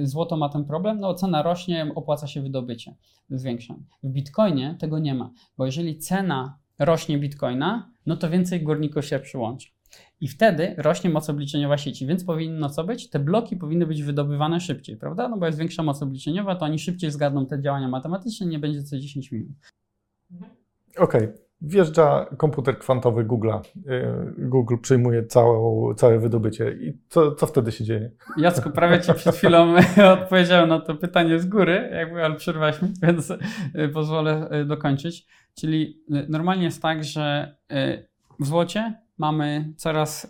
y, 0.00 0.06
złoto 0.06 0.36
ma 0.36 0.48
ten 0.48 0.64
problem? 0.64 1.00
No 1.00 1.14
cena 1.14 1.42
rośnie, 1.42 1.92
opłaca 1.94 2.26
się 2.26 2.42
wydobycie, 2.42 2.94
zwiększa. 3.30 3.74
W 4.02 4.08
bitcoinie 4.08 4.76
tego 4.80 4.98
nie 4.98 5.14
ma, 5.14 5.30
bo 5.58 5.66
jeżeli 5.66 5.98
cena 5.98 6.58
rośnie 6.78 7.18
bitcoina, 7.18 7.90
no 8.06 8.16
to 8.16 8.30
więcej 8.30 8.62
górników 8.62 9.04
się 9.04 9.18
przyłączy. 9.18 9.68
I 10.20 10.28
wtedy 10.28 10.74
rośnie 10.78 11.10
moc 11.10 11.30
obliczeniowa 11.30 11.78
sieci, 11.78 12.06
więc 12.06 12.24
powinno 12.24 12.70
co 12.70 12.84
być? 12.84 13.10
Te 13.10 13.18
bloki 13.18 13.56
powinny 13.56 13.86
być 13.86 14.02
wydobywane 14.02 14.60
szybciej, 14.60 14.96
prawda? 14.96 15.28
No 15.28 15.36
bo 15.36 15.46
jest 15.46 15.58
większa 15.58 15.82
moc 15.82 16.02
obliczeniowa, 16.02 16.56
to 16.56 16.64
oni 16.64 16.78
szybciej 16.78 17.10
zgadną 17.10 17.46
te 17.46 17.62
działania 17.62 17.88
matematyczne, 17.88 18.46
nie 18.46 18.58
będzie 18.58 18.82
co 18.82 18.98
10 18.98 19.32
minut. 19.32 19.52
Okej, 20.98 21.28
wjeżdża 21.60 22.26
komputer 22.36 22.78
kwantowy 22.78 23.24
Google'a. 23.24 23.60
Yy, 23.86 24.34
Google 24.38 24.76
przyjmuje 24.82 25.26
całą, 25.26 25.94
całe 25.94 26.18
wydobycie. 26.18 26.76
I 26.80 26.98
co, 27.08 27.34
co 27.34 27.46
wtedy 27.46 27.72
się 27.72 27.84
dzieje? 27.84 28.10
Jacku, 28.36 28.70
prawie 28.70 29.00
ci 29.00 29.14
przed 29.14 29.34
chwilą 29.36 29.74
odpowiedziałem 30.22 30.68
na 30.68 30.80
to 30.80 30.94
pytanie 30.94 31.38
z 31.38 31.46
góry, 31.46 31.90
jakby, 31.92 32.24
ale 32.24 32.34
przerwałeś 32.34 32.82
mi, 32.82 32.88
więc 33.02 33.30
y, 33.30 33.88
pozwolę 33.94 34.48
y, 34.62 34.64
dokończyć. 34.64 35.26
Czyli 35.54 36.02
y, 36.14 36.26
normalnie 36.28 36.64
jest 36.64 36.82
tak, 36.82 37.04
że 37.04 37.56
w 38.40 38.46
złocie 38.46 39.05
mamy 39.18 39.72
coraz 39.76 40.28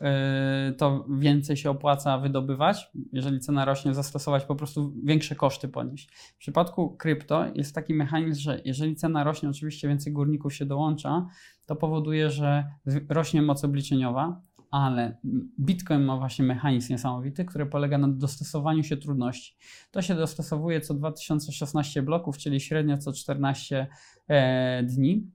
to 0.79 1.07
więcej 1.19 1.57
się 1.57 1.71
opłaca 1.71 2.19
wydobywać. 2.19 2.91
Jeżeli 3.13 3.41
cena 3.41 3.65
rośnie, 3.65 3.95
zastosować 3.95 4.45
po 4.45 4.55
prostu 4.55 4.95
większe 5.05 5.35
koszty 5.35 5.69
ponieść. 5.69 6.09
W 6.13 6.39
przypadku 6.39 6.97
krypto 6.97 7.45
jest 7.55 7.75
taki 7.75 7.95
mechanizm, 7.95 8.41
że 8.41 8.61
jeżeli 8.65 8.97
cena 8.97 9.25
rośnie, 9.25 9.49
oczywiście 9.49 9.89
więcej 9.89 10.13
górników 10.13 10.55
się 10.55 10.67
dołącza, 10.67 11.27
to 11.67 11.77
powoduje, 11.77 12.31
że 12.31 12.65
rośnie 13.09 13.43
moc 13.43 13.65
obliczeniowa, 13.65 14.43
ale 14.71 15.17
Bitcoin 15.61 16.03
ma 16.03 16.17
właśnie 16.17 16.45
mechanizm 16.45 16.93
niesamowity, 16.93 17.45
który 17.45 17.67
polega 17.67 17.99
na 17.99 18.09
dostosowaniu 18.09 18.83
się 18.83 18.97
trudności. 18.97 19.57
To 19.91 20.03
się 20.03 20.15
dostosowuje 20.15 20.81
co 20.81 20.95
2016 20.95 22.03
bloków, 22.03 22.39
czyli 22.39 22.61
średnio 22.61 22.99
co 22.99 23.13
14 23.13 23.87
e, 24.29 24.83
dni 24.83 25.31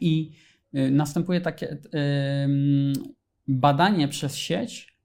i 0.00 0.32
y, 0.32 0.51
następuje 0.72 1.40
takie 1.40 1.78
badanie 3.48 4.08
przez 4.08 4.36
sieć, 4.36 4.98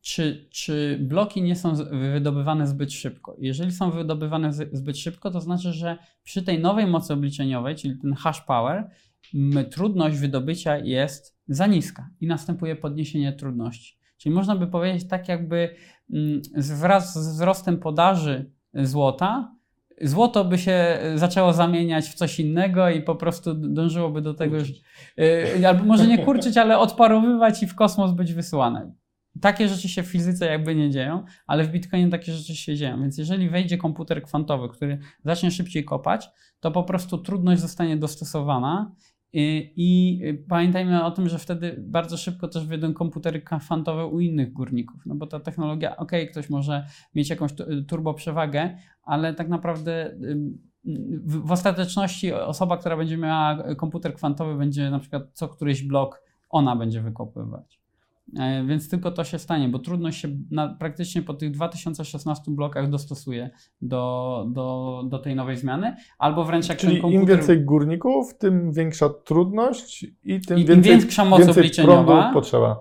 czy, 0.00 0.48
czy 0.50 0.98
bloki 1.02 1.42
nie 1.42 1.56
są 1.56 1.74
wydobywane 2.12 2.66
zbyt 2.66 2.92
szybko. 2.92 3.36
Jeżeli 3.38 3.72
są 3.72 3.90
wydobywane 3.90 4.52
zbyt 4.52 4.98
szybko, 4.98 5.30
to 5.30 5.40
znaczy, 5.40 5.72
że 5.72 5.98
przy 6.22 6.42
tej 6.42 6.60
nowej 6.60 6.86
mocy 6.86 7.12
obliczeniowej, 7.12 7.76
czyli 7.76 7.98
ten 7.98 8.14
hash 8.14 8.40
power, 8.40 8.90
trudność 9.70 10.18
wydobycia 10.18 10.78
jest 10.78 11.38
za 11.48 11.66
niska 11.66 12.10
i 12.20 12.26
następuje 12.26 12.76
podniesienie 12.76 13.32
trudności. 13.32 13.98
Czyli 14.16 14.34
można 14.34 14.56
by 14.56 14.66
powiedzieć, 14.66 15.08
tak 15.08 15.28
jakby 15.28 15.74
wraz 16.56 17.14
z 17.14 17.28
wzrostem 17.28 17.78
podaży 17.78 18.50
złota, 18.74 19.54
złoto 20.00 20.44
by 20.44 20.58
się 20.58 20.98
zaczęło 21.14 21.52
zamieniać 21.52 22.08
w 22.08 22.14
coś 22.14 22.40
innego 22.40 22.90
i 22.90 23.02
po 23.02 23.14
prostu 23.14 23.54
dążyłoby 23.54 24.22
do 24.22 24.34
tego, 24.34 24.64
że, 24.64 24.72
y, 25.58 25.68
albo 25.68 25.84
może 25.84 26.06
nie 26.06 26.18
kurczyć, 26.18 26.56
ale 26.56 26.78
odparowywać 26.78 27.62
i 27.62 27.66
w 27.66 27.74
kosmos 27.74 28.12
być 28.12 28.32
wysyłane. 28.32 28.92
Takie 29.40 29.68
rzeczy 29.68 29.88
się 29.88 30.02
w 30.02 30.06
fizyce 30.06 30.46
jakby 30.46 30.74
nie 30.74 30.90
dzieją, 30.90 31.24
ale 31.46 31.64
w 31.64 31.68
Bitcoinie 31.68 32.10
takie 32.10 32.32
rzeczy 32.32 32.56
się 32.56 32.76
dzieją. 32.76 33.00
Więc 33.00 33.18
jeżeli 33.18 33.50
wejdzie 33.50 33.78
komputer 33.78 34.22
kwantowy, 34.22 34.68
który 34.68 34.98
zacznie 35.24 35.50
szybciej 35.50 35.84
kopać, 35.84 36.28
to 36.60 36.70
po 36.70 36.82
prostu 36.82 37.18
trudność 37.18 37.60
zostanie 37.60 37.96
dostosowana 37.96 38.94
i, 39.36 39.72
I, 39.76 40.20
pamiętajmy 40.48 41.04
o 41.04 41.10
tym, 41.10 41.28
że 41.28 41.38
wtedy 41.38 41.76
bardzo 41.78 42.16
szybko 42.16 42.48
też 42.48 42.66
wyjdą 42.66 42.94
komputery 42.94 43.42
kwantowe 43.42 44.06
u 44.06 44.20
innych 44.20 44.52
górników, 44.52 45.06
no 45.06 45.14
bo 45.14 45.26
ta 45.26 45.40
technologia, 45.40 45.96
ok, 45.96 46.12
ktoś 46.30 46.50
może 46.50 46.86
mieć 47.14 47.30
jakąś 47.30 47.50
turbo 47.88 48.14
przewagę, 48.14 48.76
ale 49.02 49.34
tak 49.34 49.48
naprawdę 49.48 50.18
w 51.24 51.52
ostateczności 51.52 52.32
osoba, 52.32 52.76
która 52.76 52.96
będzie 52.96 53.16
miała 53.16 53.74
komputer 53.74 54.14
kwantowy, 54.14 54.58
będzie 54.58 54.90
na 54.90 54.98
przykład 54.98 55.22
co 55.32 55.48
któryś 55.48 55.82
blok 55.82 56.22
ona 56.50 56.76
będzie 56.76 57.00
wykopywać. 57.00 57.83
E, 58.38 58.64
więc 58.64 58.88
tylko 58.88 59.10
to 59.10 59.24
się 59.24 59.38
stanie, 59.38 59.68
bo 59.68 59.78
trudno 59.78 60.12
się 60.12 60.28
na, 60.50 60.68
praktycznie 60.68 61.22
po 61.22 61.34
tych 61.34 61.50
2016 61.50 62.42
blokach 62.48 62.90
dostosuje 62.90 63.50
do, 63.82 64.46
do, 64.48 65.02
do 65.08 65.18
tej 65.18 65.34
nowej 65.34 65.56
zmiany, 65.56 65.96
albo 66.18 66.44
wręcz 66.44 66.68
jak 66.68 66.78
Czyli 66.78 66.92
ten 66.92 67.02
komputer... 67.02 67.22
im 67.22 67.36
więcej 67.36 67.64
górników, 67.64 68.38
tym 68.38 68.72
większa 68.72 69.08
trudność 69.08 70.06
i 70.24 70.40
tym 70.40 70.58
Im 70.58 70.66
więcej, 70.66 70.92
większa 70.92 71.24
moc 71.24 71.38
więcej 71.38 71.62
obliczeniowa. 71.62 72.30
potrzeba. 72.32 72.80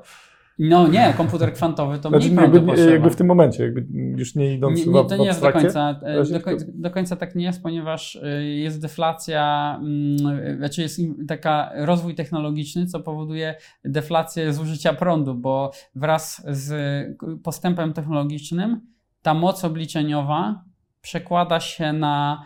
No 0.60 0.88
nie, 0.88 1.14
komputer 1.18 1.54
kwantowy 1.54 2.00
to 2.00 2.10
Znaczy, 2.10 2.32
mniej 2.32 2.52
jakby, 2.54 2.92
jakby 2.92 3.10
w 3.10 3.16
tym 3.16 3.28
momencie, 3.28 3.64
jakby 3.64 3.86
już 4.18 4.36
nie 4.36 4.54
idąc 4.54 4.80
Nie, 4.80 4.86
nie, 4.86 5.06
to 5.06 5.16
w 5.16 5.20
nie 5.20 5.26
jest 5.26 5.42
do 5.42 5.52
końca, 5.52 6.00
e, 6.04 6.24
do, 6.24 6.42
końca, 6.42 6.66
do 6.74 6.92
końca 6.92 7.16
tak 7.16 7.36
nie 7.36 7.46
jest, 7.46 7.64
ponieważ 7.64 8.16
y, 8.16 8.44
jest 8.46 8.82
deflacja, 8.82 9.76
mm, 9.82 10.58
znaczy 10.58 10.82
jest 10.82 11.02
taka 11.28 11.72
rozwój 11.76 12.16
technologiczny, 12.16 12.86
co 12.86 13.00
powoduje 13.00 13.56
deflację 13.86 14.54
zużycia 14.54 14.94
prądu, 14.94 15.36
bo 15.36 15.72
wraz 15.96 16.46
z 16.48 16.74
postępem 17.44 17.94
technologicznym 17.94 18.82
ta 19.22 19.34
moc 19.34 19.66
obliczeniowa 19.66 20.64
przekłada 21.02 21.60
się 21.60 21.94
na 21.94 22.46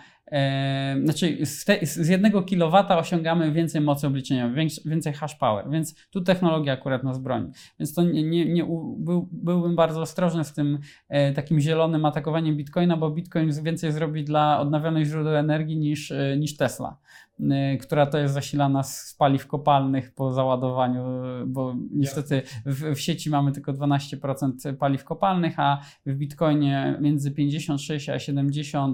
Znaczy 1.04 1.46
z, 1.46 1.66
te, 1.66 1.86
z 1.86 2.08
jednego 2.08 2.42
kilowata 2.42 2.98
osiągamy 2.98 3.52
więcej 3.52 3.82
mocy 3.82 4.08
obliczeniowej, 4.08 4.56
więcej, 4.56 4.84
więcej 4.86 5.14
hash 5.14 5.36
power, 5.36 5.70
więc 5.70 5.96
tu 6.10 6.22
technologia 6.22 6.74
akurat 6.74 7.04
nas 7.04 7.20
broni. 7.20 7.52
Więc 7.80 7.94
to 7.94 8.04
nie, 8.04 8.24
nie, 8.24 8.46
nie 8.46 8.64
był, 8.98 9.30
byłbym 9.32 9.76
bardzo 9.76 10.02
ostrożny 10.02 10.44
z 10.44 10.54
tym 10.54 10.80
e, 11.10 11.34
takim 11.34 11.60
zielonym 11.60 12.06
atakowaniem 12.06 12.58
Bitcoina, 12.58 12.98
bo 12.98 13.12
Bitcoin 13.12 13.52
więcej 13.64 13.92
zrobi 13.92 14.24
dla 14.24 14.60
odnawialnych 14.60 15.06
źródeł 15.06 15.36
energii 15.36 15.78
niż, 15.78 16.12
e, 16.12 16.38
niż 16.38 16.58
Tesla. 16.58 16.98
Y, 17.40 17.78
która 17.78 18.06
to 18.06 18.18
jest 18.18 18.34
zasilana 18.34 18.84
z 18.84 19.16
paliw 19.20 19.48
kopalnych 19.48 20.14
po 20.16 20.34
załadowaniu, 20.34 21.04
bo 21.48 21.76
niestety 21.92 22.42
w, 22.66 22.96
w 22.96 23.00
sieci 23.00 23.30
mamy 23.30 23.52
tylko 23.52 23.74
12% 23.74 24.76
paliw 24.76 25.04
kopalnych, 25.04 25.60
a 25.60 25.82
w 26.06 26.16
Bitcoinie 26.16 26.98
między 27.02 27.32
56 27.32 28.10
a 28.10 28.18
78% 28.18 28.94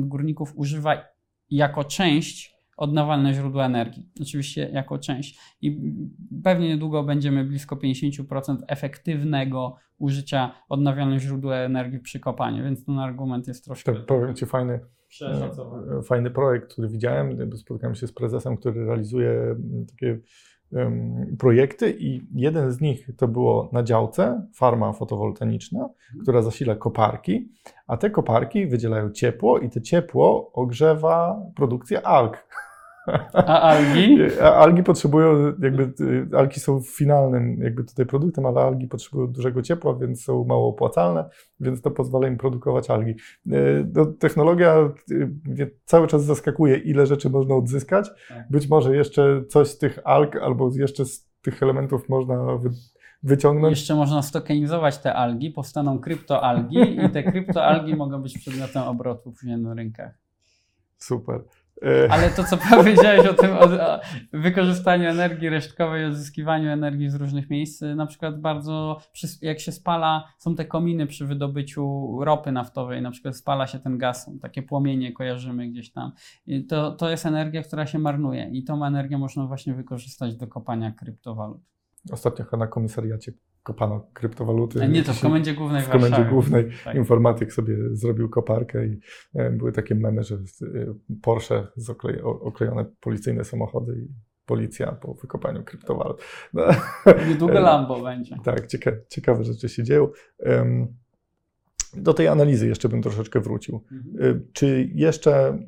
górników 0.00 0.52
używa 0.56 1.04
jako 1.50 1.84
część 1.84 2.58
odnawialne 2.76 3.34
źródła 3.34 3.66
energii. 3.66 4.08
Oczywiście 4.20 4.70
jako 4.72 4.98
część. 4.98 5.38
I 5.62 5.94
pewnie 6.44 6.68
niedługo 6.68 7.02
będziemy 7.02 7.44
blisko 7.44 7.76
50% 7.76 8.56
efektywnego 8.66 9.76
użycia 9.98 10.52
odnawialnych 10.68 11.20
źródeł 11.20 11.52
energii 11.52 11.98
przy 11.98 12.20
kopaniu, 12.20 12.64
więc 12.64 12.84
ten 12.84 12.98
argument 12.98 13.48
jest 13.48 13.64
troszkę. 13.64 13.94
To 13.94 14.00
powiem 14.00 14.34
Ci 14.34 14.46
fajny. 14.46 14.80
Fajny 16.04 16.30
projekt, 16.30 16.72
który 16.72 16.88
widziałem. 16.88 17.56
Spotkałem 17.56 17.94
się 17.94 18.06
z 18.06 18.12
prezesem, 18.12 18.56
który 18.56 18.86
realizuje 18.86 19.30
mm, 19.30 19.86
takie 19.86 20.18
um, 20.72 21.36
projekty 21.38 21.96
i 21.98 22.26
jeden 22.34 22.72
z 22.72 22.80
nich 22.80 23.08
to 23.16 23.28
było 23.28 23.70
na 23.72 23.82
działce 23.82 24.46
farma 24.54 24.92
fotowoltaiczna, 24.92 25.88
która 26.22 26.42
zasila 26.42 26.74
koparki, 26.74 27.52
a 27.86 27.96
te 27.96 28.10
koparki 28.10 28.66
wydzielają 28.66 29.10
ciepło 29.10 29.58
i 29.58 29.70
to 29.70 29.80
ciepło 29.80 30.52
ogrzewa 30.52 31.42
produkcję 31.56 32.06
alg. 32.06 32.36
A 33.32 33.60
algi? 33.60 34.18
A 34.42 34.54
algi 34.54 34.82
potrzebują, 34.82 35.52
jakby 35.62 35.92
y, 36.00 36.28
algi 36.36 36.60
są 36.60 36.80
finalnym 36.80 37.62
jakby 37.62 37.84
tutaj 37.84 38.06
produktem, 38.06 38.46
ale 38.46 38.60
algi 38.60 38.88
potrzebują 38.88 39.26
dużego 39.26 39.62
ciepła, 39.62 39.94
więc 39.94 40.24
są 40.24 40.44
mało 40.44 40.68
opłacalne, 40.68 41.28
więc 41.60 41.82
to 41.82 41.90
pozwala 41.90 42.28
im 42.28 42.38
produkować 42.38 42.90
algi. 42.90 43.10
Y, 43.46 43.86
no, 43.94 44.06
technologia 44.06 44.90
y, 45.10 45.76
cały 45.84 46.06
czas 46.06 46.24
zaskakuje, 46.24 46.76
ile 46.76 47.06
rzeczy 47.06 47.30
można 47.30 47.54
odzyskać. 47.54 48.10
Tak. 48.28 48.50
Być 48.50 48.68
może 48.68 48.96
jeszcze 48.96 49.42
coś 49.48 49.68
z 49.68 49.78
tych 49.78 49.98
alg 50.04 50.36
albo 50.36 50.70
jeszcze 50.74 51.04
z 51.04 51.28
tych 51.42 51.62
elementów 51.62 52.08
można 52.08 52.56
wy, 52.56 52.70
wyciągnąć. 53.22 53.78
Jeszcze 53.78 53.94
można 53.94 54.22
stokenizować 54.22 54.98
te 54.98 55.14
algi, 55.14 55.50
powstaną 55.50 55.98
kryptoalgi 55.98 57.04
i 57.04 57.10
te 57.10 57.22
kryptoalgi 57.32 57.96
mogą 57.96 58.22
być 58.22 58.38
przedmiotem 58.38 58.82
obrotu 58.82 59.32
później 59.32 59.58
na 59.58 59.74
rynkach. 59.74 60.18
Super. 60.98 61.40
E, 61.82 62.12
Ale 62.12 62.30
to, 62.30 62.44
co 62.44 62.56
powiedziałeś 62.76 63.26
o 63.26 63.34
tym, 63.34 63.52
o, 63.52 63.64
o 63.64 64.00
wykorzystaniu 64.32 65.08
energii 65.08 65.48
resztkowej, 65.48 66.04
odzyskiwaniu 66.04 66.70
energii 66.70 67.10
z 67.10 67.14
różnych 67.14 67.50
miejsc, 67.50 67.80
na 67.96 68.06
przykład 68.06 68.40
bardzo, 68.40 69.00
jak 69.42 69.60
się 69.60 69.72
spala, 69.72 70.32
są 70.38 70.54
te 70.54 70.64
kominy 70.64 71.06
przy 71.06 71.26
wydobyciu 71.26 72.16
ropy 72.24 72.52
naftowej, 72.52 73.02
na 73.02 73.10
przykład 73.10 73.36
spala 73.36 73.66
się 73.66 73.78
ten 73.78 73.98
gaz, 73.98 74.30
takie 74.42 74.62
płomienie, 74.62 75.12
kojarzymy 75.12 75.68
gdzieś 75.68 75.92
tam. 75.92 76.12
I 76.46 76.64
to, 76.64 76.92
to 76.92 77.10
jest 77.10 77.26
energia, 77.26 77.62
która 77.62 77.86
się 77.86 77.98
marnuje 77.98 78.50
i 78.52 78.64
tą 78.64 78.84
energię 78.84 79.18
można 79.18 79.46
właśnie 79.46 79.74
wykorzystać 79.74 80.36
do 80.36 80.46
kopania 80.46 80.92
kryptowalut. 80.92 81.60
Ostatnio 82.12 82.44
chyba 82.44 82.56
na 82.56 82.66
komisariacie 82.66 83.32
kopano 83.62 84.06
kryptowaluty. 84.12 84.88
Nie, 84.88 85.02
to 85.02 85.12
w 85.12 85.20
Komendzie 85.20 85.54
Głównej 85.54 85.82
W 85.82 85.88
Komendzie 85.88 86.10
Warszawie. 86.10 86.30
Głównej 86.30 86.70
Tak. 86.84 86.96
informatyk 86.96 87.52
sobie 87.52 87.76
zrobił 87.92 88.28
koparkę 88.28 88.86
i 88.86 89.00
e, 89.34 89.50
były 89.50 89.72
takie 89.72 89.94
memy, 89.94 90.24
że 90.24 90.34
e, 90.34 90.38
Porsche 91.22 91.66
z 91.76 91.90
oklejone 92.24 92.84
policyjne 93.00 93.44
samochody 93.44 93.98
i 93.98 94.08
policja 94.46 94.92
po 94.92 95.14
wykopaniu 95.14 95.64
kryptowalut. 95.64 96.22
No, 96.54 96.62
Niedługo 97.28 97.60
Lambo 97.70 98.02
będzie. 98.02 98.36
tak, 98.44 98.66
cieka, 98.66 98.90
ciekawe 99.08 99.44
rzeczy 99.44 99.68
się 99.68 99.82
dzieją. 99.84 100.08
Do 101.94 102.14
tej 102.14 102.28
analizy 102.28 102.68
jeszcze 102.68 102.88
bym 102.88 103.02
troszeczkę 103.02 103.40
wrócił. 103.40 103.84
Mhm. 103.92 104.46
Czy 104.52 104.90
jeszcze 104.94 105.58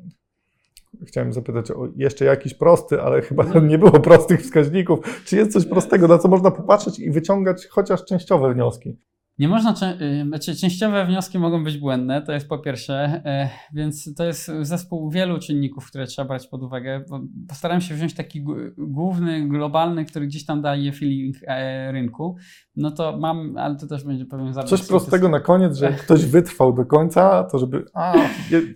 chciałem 1.05 1.33
zapytać 1.33 1.71
o 1.71 1.87
jeszcze 1.95 2.25
jakiś 2.25 2.53
prosty, 2.53 3.01
ale 3.01 3.21
chyba 3.21 3.43
nie 3.69 3.77
było 3.77 3.91
prostych 3.91 4.41
wskaźników. 4.41 5.23
Czy 5.25 5.35
jest 5.35 5.53
coś 5.53 5.65
prostego, 5.65 6.07
na 6.07 6.17
co 6.17 6.27
można 6.27 6.51
popatrzeć 6.51 6.99
i 6.99 7.11
wyciągać 7.11 7.67
chociaż 7.67 8.05
częściowe 8.05 8.53
wnioski? 8.53 8.97
Nie 9.41 9.47
można, 9.47 9.73
y, 10.01 10.25
znaczy 10.27 10.55
częściowe 10.55 11.05
wnioski 11.05 11.39
mogą 11.39 11.63
być 11.63 11.77
błędne, 11.77 12.21
to 12.21 12.31
jest 12.31 12.49
po 12.49 12.57
pierwsze, 12.57 13.21
e, 13.25 13.49
więc 13.73 14.15
to 14.15 14.25
jest 14.25 14.51
zespół 14.61 15.09
wielu 15.09 15.39
czynników, 15.39 15.87
które 15.87 16.07
trzeba 16.07 16.27
brać 16.27 16.47
pod 16.47 16.63
uwagę. 16.63 17.03
Postaram 17.47 17.81
się 17.81 17.95
wziąć 17.95 18.13
taki 18.13 18.45
główny, 18.77 19.47
globalny, 19.47 20.05
który 20.05 20.27
gdzieś 20.27 20.45
tam 20.45 20.61
daje 20.61 20.93
feeling 20.93 21.35
e, 21.47 21.91
rynku. 21.91 22.35
No 22.75 22.91
to 22.91 23.17
mam, 23.17 23.57
ale 23.57 23.75
to 23.75 23.87
też 23.87 24.03
będzie 24.03 24.25
pewien 24.25 24.53
zabieg. 24.53 24.69
Coś 24.69 24.87
prostego 24.87 25.29
na 25.29 25.39
koniec, 25.39 25.77
że 25.77 25.91
ktoś 25.91 26.25
wytrwał 26.25 26.73
do 26.73 26.85
końca, 26.85 27.43
to 27.43 27.59
żeby, 27.59 27.85
a, 27.93 28.13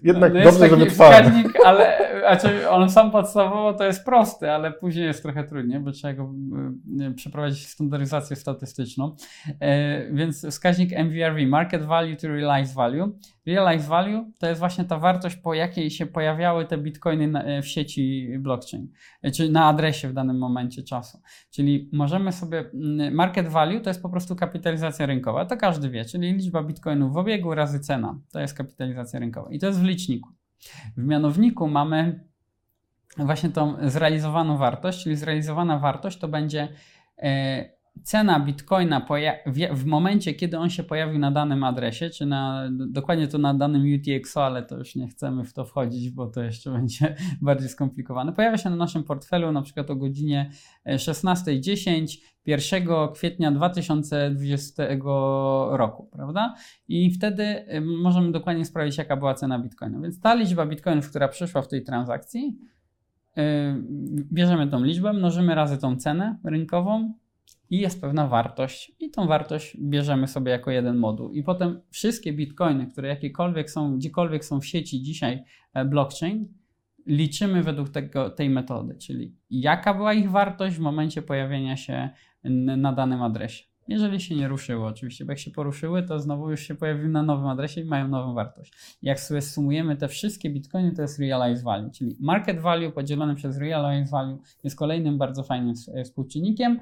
jednak 0.03 0.33
no 0.33 0.43
dobrze, 0.43 0.69
że 0.69 0.77
wytrwałem. 0.77 1.25
Wskaźnik, 1.25 1.53
ale 1.65 2.05
znaczy 2.25 2.69
on 2.69 2.89
sam 2.89 3.11
podstawowo 3.11 3.73
to 3.73 3.83
jest 3.83 4.05
prosty, 4.05 4.51
ale 4.51 4.71
później 4.71 5.05
jest 5.05 5.23
trochę 5.23 5.43
trudniej, 5.43 5.79
bo 5.79 5.91
trzeba 5.91 6.13
go 6.13 6.33
y, 7.01 7.13
przeprowadzić 7.13 7.67
standaryzację 7.67 8.35
statystyczną. 8.35 9.15
E, 9.59 10.13
więc 10.13 10.54
wskaźnik 10.55 10.91
MVRV, 10.91 11.47
Market 11.47 11.83
Value 11.83 12.15
to 12.15 12.27
Realized 12.27 12.75
Value. 12.75 13.11
Realized 13.45 13.87
Value 13.87 14.31
to 14.39 14.47
jest 14.47 14.59
właśnie 14.59 14.85
ta 14.85 14.99
wartość, 14.99 15.35
po 15.35 15.53
jakiej 15.53 15.91
się 15.91 16.05
pojawiały 16.05 16.65
te 16.65 16.77
bitcoiny 16.77 17.61
w 17.61 17.67
sieci 17.67 18.29
blockchain, 18.39 18.87
e, 19.21 19.31
czy 19.31 19.49
na 19.49 19.65
adresie 19.65 20.07
w 20.07 20.13
danym 20.13 20.37
momencie 20.37 20.83
czasu. 20.83 21.21
Czyli 21.51 21.89
możemy 21.93 22.31
sobie, 22.31 22.59
mm, 22.73 23.13
market 23.13 23.47
value 23.47 23.81
to 23.81 23.89
jest 23.89 24.01
po 24.01 24.09
prostu 24.09 24.35
kapitalizacja 24.35 25.05
rynkowa, 25.05 25.45
to 25.45 25.57
każdy 25.57 25.89
wie, 25.89 26.05
czyli 26.05 26.33
liczba 26.33 26.63
bitcoinów 26.63 27.13
w 27.13 27.17
obiegu 27.17 27.55
razy 27.55 27.79
cena, 27.79 28.19
to 28.31 28.39
jest 28.39 28.57
kapitalizacja 28.57 29.19
rynkowa 29.19 29.51
i 29.51 29.59
to 29.59 29.67
jest 29.67 29.79
w 29.79 29.83
liczniku. 29.83 30.29
W 30.97 31.03
mianowniku 31.03 31.67
mamy 31.67 32.25
właśnie 33.17 33.49
tą 33.49 33.75
zrealizowaną 33.89 34.57
wartość, 34.57 35.03
czyli 35.03 35.15
zrealizowana 35.15 35.79
wartość 35.79 36.17
to 36.17 36.27
będzie 36.27 36.67
e, 37.17 37.74
cena 38.03 38.39
bitcoina 38.39 39.05
w 39.71 39.85
momencie, 39.85 40.33
kiedy 40.33 40.57
on 40.57 40.69
się 40.69 40.83
pojawił 40.83 41.19
na 41.19 41.31
danym 41.31 41.63
adresie, 41.63 42.09
czy 42.09 42.25
na, 42.25 42.69
dokładnie 42.71 43.27
to 43.27 43.37
na 43.37 43.53
danym 43.53 43.83
UTXO, 43.95 44.45
ale 44.45 44.63
to 44.63 44.77
już 44.77 44.95
nie 44.95 45.07
chcemy 45.07 45.43
w 45.43 45.53
to 45.53 45.65
wchodzić, 45.65 46.09
bo 46.09 46.27
to 46.27 46.43
jeszcze 46.43 46.71
będzie 46.77 47.15
bardziej 47.41 47.69
skomplikowane. 47.69 48.33
Pojawia 48.33 48.57
się 48.57 48.69
na 48.69 48.75
naszym 48.75 49.03
portfelu 49.03 49.51
na 49.51 49.61
przykład 49.61 49.89
o 49.89 49.95
godzinie 49.95 50.49
16.10 50.87 52.17
1 52.45 52.87
kwietnia 53.13 53.51
2020 53.51 54.83
roku, 55.69 56.09
prawda? 56.11 56.55
I 56.87 57.11
wtedy 57.11 57.65
możemy 58.01 58.31
dokładnie 58.31 58.65
sprawdzić, 58.65 58.97
jaka 58.97 59.17
była 59.17 59.33
cena 59.33 59.59
bitcoina. 59.59 59.99
Więc 59.99 60.19
ta 60.19 60.35
liczba 60.35 60.65
bitcoinów, 60.65 61.09
która 61.09 61.27
przyszła 61.27 61.61
w 61.61 61.67
tej 61.67 61.83
transakcji, 61.83 62.57
bierzemy 64.31 64.67
tą 64.67 64.83
liczbę, 64.83 65.13
mnożymy 65.13 65.55
razy 65.55 65.77
tą 65.77 65.97
cenę 65.97 66.37
rynkową, 66.43 67.13
i 67.69 67.77
jest 67.77 68.01
pewna 68.01 68.27
wartość, 68.27 68.91
i 68.99 69.11
tą 69.11 69.27
wartość 69.27 69.77
bierzemy 69.77 70.27
sobie 70.27 70.51
jako 70.51 70.71
jeden 70.71 70.97
moduł. 70.97 71.33
I 71.33 71.43
potem 71.43 71.81
wszystkie 71.89 72.33
bitcoiny, 72.33 72.87
które 72.87 73.07
jakiekolwiek 73.09 73.71
są, 73.71 73.97
gdziekolwiek 73.97 74.45
są 74.45 74.59
w 74.59 74.65
sieci 74.65 75.01
dzisiaj 75.01 75.43
e, 75.73 75.85
blockchain, 75.85 76.53
liczymy 77.05 77.63
według 77.63 77.89
tego, 77.89 78.29
tej 78.29 78.49
metody, 78.49 78.95
czyli 78.95 79.35
jaka 79.49 79.93
była 79.93 80.13
ich 80.13 80.31
wartość 80.31 80.75
w 80.75 80.79
momencie 80.79 81.21
pojawienia 81.21 81.77
się 81.77 82.09
na 82.77 82.93
danym 82.93 83.21
adresie. 83.21 83.63
Jeżeli 83.87 84.21
się 84.21 84.35
nie 84.35 84.47
ruszyły, 84.47 84.85
oczywiście, 84.85 85.25
bo 85.25 85.31
jak 85.31 85.39
się 85.39 85.51
poruszyły, 85.51 86.03
to 86.03 86.19
znowu 86.19 86.51
już 86.51 86.61
się 86.61 86.75
pojawiły 86.75 87.09
na 87.09 87.23
nowym 87.23 87.47
adresie 87.47 87.81
i 87.81 87.85
mają 87.85 88.07
nową 88.07 88.33
wartość. 88.33 88.97
Jak 89.01 89.19
sobie 89.19 89.41
sumujemy 89.41 89.95
te 89.95 90.07
wszystkie 90.07 90.49
bitcoiny, 90.49 90.91
to 90.91 91.01
jest 91.01 91.19
realized 91.19 91.63
value, 91.63 91.91
czyli 91.91 92.17
market 92.19 92.59
value 92.59 92.91
podzielone 92.91 93.35
przez 93.35 93.57
realized 93.57 94.11
value 94.11 94.37
jest 94.63 94.77
kolejnym 94.77 95.17
bardzo 95.17 95.43
fajnym 95.43 95.75
współczynnikiem 96.05 96.79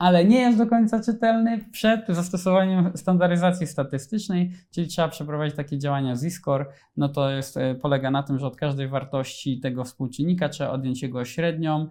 ale 0.00 0.24
nie 0.24 0.40
jest 0.40 0.58
do 0.58 0.66
końca 0.66 1.02
czytelny 1.02 1.64
przed 1.72 2.08
zastosowaniem 2.08 2.92
standaryzacji 2.94 3.66
statystycznej, 3.66 4.52
czyli 4.70 4.86
trzeba 4.86 5.08
przeprowadzić 5.08 5.56
takie 5.56 5.78
działania 5.78 6.16
z-score. 6.16 6.66
No 6.96 7.08
to 7.08 7.30
jest, 7.30 7.56
e, 7.56 7.74
polega 7.74 8.10
na 8.10 8.22
tym, 8.22 8.38
że 8.38 8.46
od 8.46 8.56
każdej 8.56 8.88
wartości 8.88 9.60
tego 9.60 9.84
współczynnika 9.84 10.48
trzeba 10.48 10.70
odjąć 10.70 11.02
jego 11.02 11.24
średnią 11.24 11.88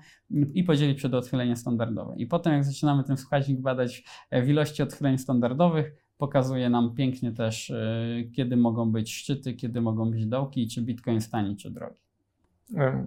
i 0.54 0.63
podzielić 0.63 0.98
przed 0.98 1.13
odchylenie 1.13 1.56
standardowe. 1.56 2.13
I 2.17 2.26
potem 2.26 2.54
jak 2.54 2.63
zaczynamy 2.63 3.04
ten 3.04 3.17
wskaźnik 3.17 3.62
badać 3.62 4.04
e, 4.30 4.41
w 4.41 4.50
ilości 4.50 4.84
odchyleń 4.84 5.17
standardowych, 5.17 5.93
pokazuje 6.17 6.69
nam 6.69 6.95
pięknie 6.95 7.32
też, 7.32 7.72
e, 7.72 8.24
kiedy 8.36 8.58
mogą 8.58 8.91
być 8.91 9.13
szczyty, 9.13 9.54
kiedy 9.54 9.82
mogą 9.82 10.12
być 10.12 10.26
dołki, 10.26 10.67
czy 10.67 10.82
Bitcoin 10.82 11.15
jest 11.15 11.32
tani, 11.32 11.56
czy 11.56 11.72
drogi. 11.72 12.09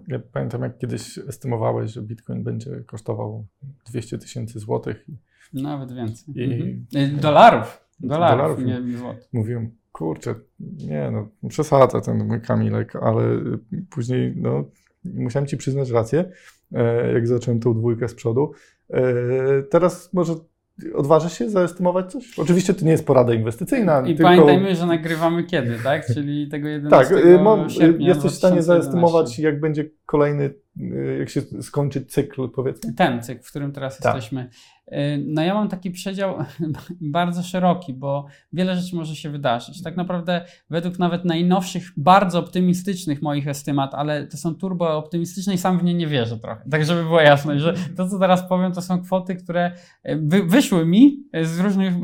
Ja 0.07 0.19
pamiętam, 0.31 0.61
jak 0.61 0.77
kiedyś 0.77 1.17
estymowałeś, 1.17 1.91
że 1.91 2.01
Bitcoin 2.01 2.43
będzie 2.43 2.83
kosztował 2.85 3.45
200 3.89 4.17
tysięcy 4.17 4.59
złotych. 4.59 5.05
Nawet 5.53 5.93
więcej. 5.93 6.35
I, 6.37 6.53
mhm. 6.95 7.19
Dolarów. 7.19 7.83
Dolarów, 7.99 8.57
dolarów 8.59 8.65
nie 8.65 8.97
złotych. 8.97 9.29
Mówiłem, 9.33 9.71
kurczę, 9.91 10.35
nie 10.59 11.11
no, 11.11 11.29
przesadza 11.49 12.01
ten 12.01 12.27
mój 12.27 12.41
Kamilek, 12.41 12.95
ale 12.95 13.23
później 13.89 14.33
no, 14.35 14.65
musiałem 15.03 15.47
ci 15.47 15.57
przyznać 15.57 15.89
rację, 15.89 16.31
e, 16.71 17.13
jak 17.13 17.27
zacząłem 17.27 17.59
tą 17.59 17.73
dwójkę 17.73 18.07
z 18.07 18.15
przodu. 18.15 18.51
E, 18.89 19.03
teraz 19.63 20.13
może 20.13 20.35
Odważysz 20.95 21.33
się 21.37 21.49
zaestymować 21.49 22.11
coś? 22.11 22.39
Oczywiście 22.39 22.73
to 22.73 22.85
nie 22.85 22.91
jest 22.91 23.05
porada 23.05 23.33
inwestycyjna. 23.33 24.01
I 24.01 24.15
tylko... 24.15 24.23
pamiętajmy, 24.23 24.75
że 24.75 24.85
nagrywamy 24.85 25.43
kiedy, 25.43 25.79
tak? 25.83 26.05
Czyli 26.13 26.47
tego 26.47 26.67
11 26.67 27.15
Tak, 27.15 27.41
mam, 27.41 27.69
sierpnia 27.69 28.07
jesteś 28.07 28.31
w 28.31 28.35
stanie 28.35 28.61
zaestymować, 28.61 29.39
jak 29.39 29.59
będzie 29.59 29.85
kolejny, 30.05 30.53
jak 31.19 31.29
się 31.29 31.41
skończy 31.61 32.05
cykl, 32.05 32.49
powiedzmy. 32.49 32.93
Ten 32.93 33.23
cykl, 33.23 33.43
w 33.43 33.49
którym 33.49 33.71
teraz 33.71 33.97
tak. 33.97 34.15
jesteśmy. 34.15 34.49
No 35.25 35.43
ja 35.43 35.53
mam 35.53 35.69
taki 35.69 35.91
przedział 35.91 36.35
bardzo 37.01 37.43
szeroki, 37.43 37.93
bo 37.93 38.25
wiele 38.53 38.75
rzeczy 38.75 38.95
może 38.95 39.15
się 39.15 39.29
wydarzyć. 39.29 39.83
Tak 39.83 39.97
naprawdę 39.97 40.45
według 40.69 40.99
nawet 40.99 41.25
najnowszych, 41.25 41.91
bardzo 41.97 42.39
optymistycznych 42.39 43.21
moich 43.21 43.47
estymat, 43.47 43.93
ale 43.93 44.27
to 44.27 44.37
są 44.37 44.55
turbo 44.55 44.97
optymistyczne 44.97 45.53
i 45.53 45.57
sam 45.57 45.79
w 45.79 45.83
nie 45.83 45.93
nie 45.93 46.07
wierzę 46.07 46.39
trochę. 46.39 46.69
Tak 46.69 46.85
żeby 46.85 47.03
było 47.03 47.21
jasne, 47.21 47.59
że 47.59 47.73
to 47.97 48.09
co 48.09 48.19
teraz 48.19 48.49
powiem 48.49 48.71
to 48.71 48.81
są 48.81 49.03
kwoty, 49.03 49.35
które 49.35 49.71
e, 50.03 50.17
wy, 50.17 50.43
wyszły 50.43 50.85
mi 50.85 51.23
z 51.43 51.59
różnych 51.59 51.93
e, 51.93 51.99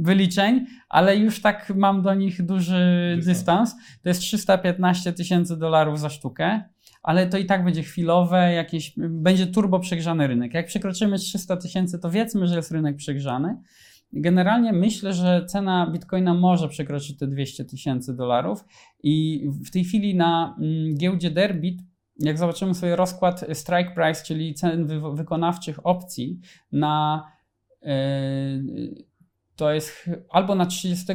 wyliczeń, 0.00 0.66
ale 0.88 1.16
już 1.16 1.42
tak 1.42 1.72
mam 1.76 2.02
do 2.02 2.14
nich 2.14 2.42
duży 2.42 3.18
dystans. 3.24 3.76
To 4.02 4.08
jest 4.08 4.20
315 4.20 5.12
tysięcy 5.12 5.56
dolarów 5.56 6.00
za 6.00 6.10
sztukę 6.10 6.62
ale 7.02 7.26
to 7.26 7.38
i 7.38 7.46
tak 7.46 7.64
będzie 7.64 7.82
chwilowe, 7.82 8.52
jakieś, 8.52 8.92
będzie 8.96 9.46
turbo 9.46 9.78
przegrzany 9.78 10.26
rynek. 10.26 10.54
Jak 10.54 10.66
przekroczymy 10.66 11.18
300 11.18 11.56
tysięcy, 11.56 11.98
to 11.98 12.10
wiedzmy, 12.10 12.46
że 12.46 12.56
jest 12.56 12.70
rynek 12.70 12.96
przegrzany. 12.96 13.56
Generalnie 14.12 14.72
myślę, 14.72 15.12
że 15.12 15.46
cena 15.46 15.90
bitcoina 15.92 16.34
może 16.34 16.68
przekroczyć 16.68 17.18
te 17.18 17.26
200 17.26 17.64
tysięcy 17.64 18.16
dolarów 18.16 18.64
i 19.02 19.46
w 19.64 19.70
tej 19.70 19.84
chwili 19.84 20.14
na 20.14 20.56
mm, 20.58 20.94
giełdzie 20.94 21.30
Derbit 21.30 21.82
jak 22.20 22.38
zobaczymy 22.38 22.74
sobie 22.74 22.96
rozkład 22.96 23.40
strike 23.52 23.90
price, 23.94 24.24
czyli 24.24 24.54
cen 24.54 24.86
wy 24.86 25.00
wykonawczych 25.14 25.86
opcji 25.86 26.40
na 26.72 27.26
yy, 27.82 29.04
to 29.56 29.72
jest 29.72 30.10
albo 30.30 30.54
na 30.54 30.66
30 30.66 31.06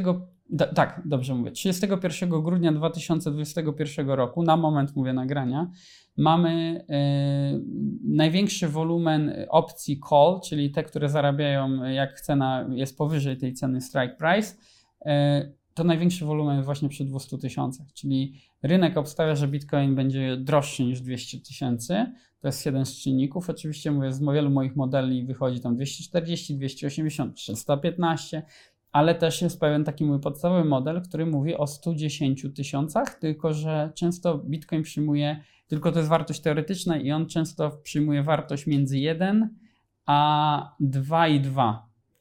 da, 0.50 0.66
tak, 0.66 1.02
dobrze 1.04 1.34
mówię. 1.34 1.50
31 1.50 2.30
grudnia 2.30 2.72
2021 2.72 4.10
roku, 4.10 4.42
na 4.42 4.56
moment 4.56 4.96
mówię 4.96 5.12
nagrania, 5.12 5.70
mamy 6.16 6.80
y, 6.80 7.64
największy 8.04 8.68
wolumen 8.68 9.32
opcji 9.48 10.00
call, 10.10 10.40
czyli 10.44 10.70
te, 10.70 10.82
które 10.82 11.08
zarabiają, 11.08 11.84
jak 11.84 12.20
cena 12.20 12.68
jest 12.70 12.98
powyżej 12.98 13.36
tej 13.36 13.52
ceny 13.52 13.80
strike 13.80 14.16
price. 14.18 14.54
Y, 15.06 15.56
to 15.74 15.84
największy 15.84 16.24
wolumen 16.24 16.62
właśnie 16.62 16.88
przy 16.88 17.04
200 17.04 17.38
tysiącach, 17.38 17.92
czyli 17.92 18.40
rynek 18.62 18.96
obstawia, 18.96 19.34
że 19.34 19.48
Bitcoin 19.48 19.94
będzie 19.94 20.36
droższy 20.36 20.84
niż 20.84 21.00
200 21.00 21.40
tysięcy. 21.40 22.06
To 22.40 22.48
jest 22.48 22.66
jeden 22.66 22.86
z 22.86 22.96
czynników. 22.96 23.50
Oczywiście 23.50 23.90
mówię, 23.90 24.12
z 24.12 24.20
wielu 24.20 24.50
moich 24.50 24.76
modeli 24.76 25.24
wychodzi 25.24 25.60
tam 25.60 25.74
240, 25.76 26.56
280, 26.56 27.34
315 27.34 28.42
ale 28.96 29.14
też 29.14 29.42
jest 29.42 29.60
pewien 29.60 29.84
taki 29.84 30.04
mój 30.04 30.20
podstawowy 30.20 30.64
model, 30.64 31.02
który 31.02 31.26
mówi 31.26 31.56
o 31.56 31.66
110 31.66 32.46
tysiącach, 32.56 33.14
tylko 33.14 33.54
że 33.54 33.92
często 33.94 34.38
Bitcoin 34.38 34.82
przyjmuje, 34.82 35.40
tylko 35.66 35.92
to 35.92 35.98
jest 35.98 36.10
wartość 36.10 36.40
teoretyczna 36.40 36.96
i 36.96 37.12
on 37.12 37.26
często 37.26 37.70
przyjmuje 37.70 38.22
wartość 38.22 38.66
między 38.66 38.98
1 38.98 39.54
a 40.06 40.76
2,2. 40.80 41.74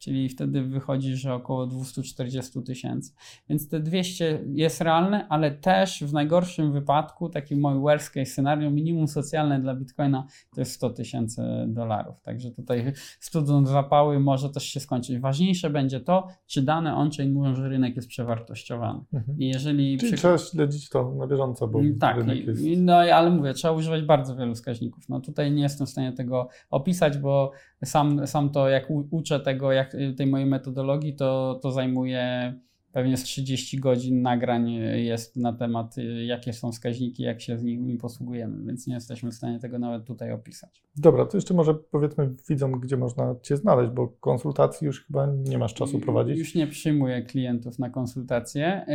Czyli 0.05 0.29
wtedy 0.29 0.61
wychodzi, 0.63 1.15
że 1.15 1.33
około 1.33 1.67
240 1.67 2.63
tysięcy. 2.63 3.13
Więc 3.49 3.69
te 3.69 3.79
200 3.79 4.39
jest 4.53 4.81
realne, 4.81 5.27
ale 5.29 5.51
też 5.51 6.03
w 6.03 6.13
najgorszym 6.13 6.71
wypadku, 6.71 7.29
taki 7.29 7.55
mój 7.55 7.79
worst 7.79 8.09
case 8.09 8.25
scenario, 8.25 8.71
minimum 8.71 9.07
socjalne 9.07 9.59
dla 9.59 9.75
Bitcoina 9.75 10.27
to 10.55 10.61
jest 10.61 10.71
100 10.71 10.89
tysięcy 10.89 11.41
dolarów. 11.67 12.21
Także 12.21 12.51
tutaj 12.51 12.93
studząc 13.19 13.69
zapały 13.69 14.19
może 14.19 14.49
też 14.49 14.63
się 14.63 14.79
skończyć. 14.79 15.19
Ważniejsze 15.19 15.69
będzie 15.69 15.99
to, 15.99 16.27
czy 16.47 16.61
dane 16.61 16.95
on-chain 16.95 17.33
mówią, 17.33 17.55
że 17.55 17.69
rynek 17.69 17.95
jest 17.95 18.07
przewartościowany. 18.07 18.99
Mhm. 19.13 19.39
I 19.39 19.47
jeżeli 19.47 19.97
Czyli 19.97 20.11
przy- 20.11 20.21
trzeba 20.21 20.37
śledzić 20.37 20.89
to 20.89 21.11
na 21.15 21.27
bieżąco, 21.27 21.67
bo 21.67 21.79
tak, 21.99 22.17
rynek 22.17 22.37
i- 22.37 22.45
jest... 22.45 22.63
no 22.81 22.95
ale 22.95 23.29
mówię, 23.29 23.53
trzeba 23.53 23.73
używać 23.73 24.01
bardzo 24.03 24.35
wielu 24.35 24.55
wskaźników. 24.55 25.09
No 25.09 25.19
tutaj 25.19 25.51
nie 25.51 25.61
jestem 25.63 25.87
w 25.87 25.89
stanie 25.89 26.13
tego 26.13 26.47
opisać, 26.69 27.17
bo 27.17 27.51
sam, 27.83 28.27
sam 28.27 28.49
to 28.49 28.69
jak 28.69 28.89
u, 28.89 29.07
uczę 29.11 29.39
tego, 29.39 29.71
jak 29.71 29.95
y, 29.95 30.13
tej 30.13 30.27
mojej 30.27 30.47
metodologii, 30.47 31.15
to, 31.15 31.59
to 31.63 31.71
zajmuje 31.71 32.53
pewnie 32.95 33.17
z 33.17 33.23
30 33.23 33.79
godzin 33.79 34.21
nagrań 34.21 34.75
y, 34.75 35.01
jest 35.01 35.37
na 35.37 35.53
temat, 35.53 35.97
y, 35.97 36.25
jakie 36.25 36.53
są 36.53 36.71
wskaźniki, 36.71 37.23
jak 37.23 37.41
się 37.41 37.57
z 37.57 37.63
nimi 37.63 37.97
posługujemy, 37.97 38.65
więc 38.65 38.87
nie 38.87 38.93
jesteśmy 38.93 39.31
w 39.31 39.33
stanie 39.33 39.59
tego 39.59 39.79
nawet 39.79 40.05
tutaj 40.05 40.31
opisać. 40.31 40.83
Dobra, 40.95 41.25
to 41.25 41.37
jeszcze 41.37 41.53
może 41.53 41.73
powiedzmy 41.73 42.29
widzom, 42.49 42.79
gdzie 42.79 42.97
można 42.97 43.35
Cię 43.41 43.57
znaleźć, 43.57 43.91
bo 43.91 44.07
konsultacji 44.07 44.85
już 44.85 45.05
chyba 45.05 45.27
nie 45.27 45.57
masz 45.57 45.73
czasu 45.73 45.99
prowadzić. 45.99 46.39
Już 46.39 46.55
nie 46.55 46.67
przyjmuję 46.67 47.21
klientów 47.21 47.79
na 47.79 47.89
konsultacje. 47.89 48.85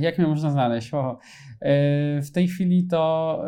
Jak 0.00 0.18
mnie 0.18 0.26
można 0.26 0.50
znaleźć? 0.50 0.94
O, 0.94 1.18
w 2.22 2.30
tej 2.32 2.48
chwili 2.48 2.86
to. 2.86 3.42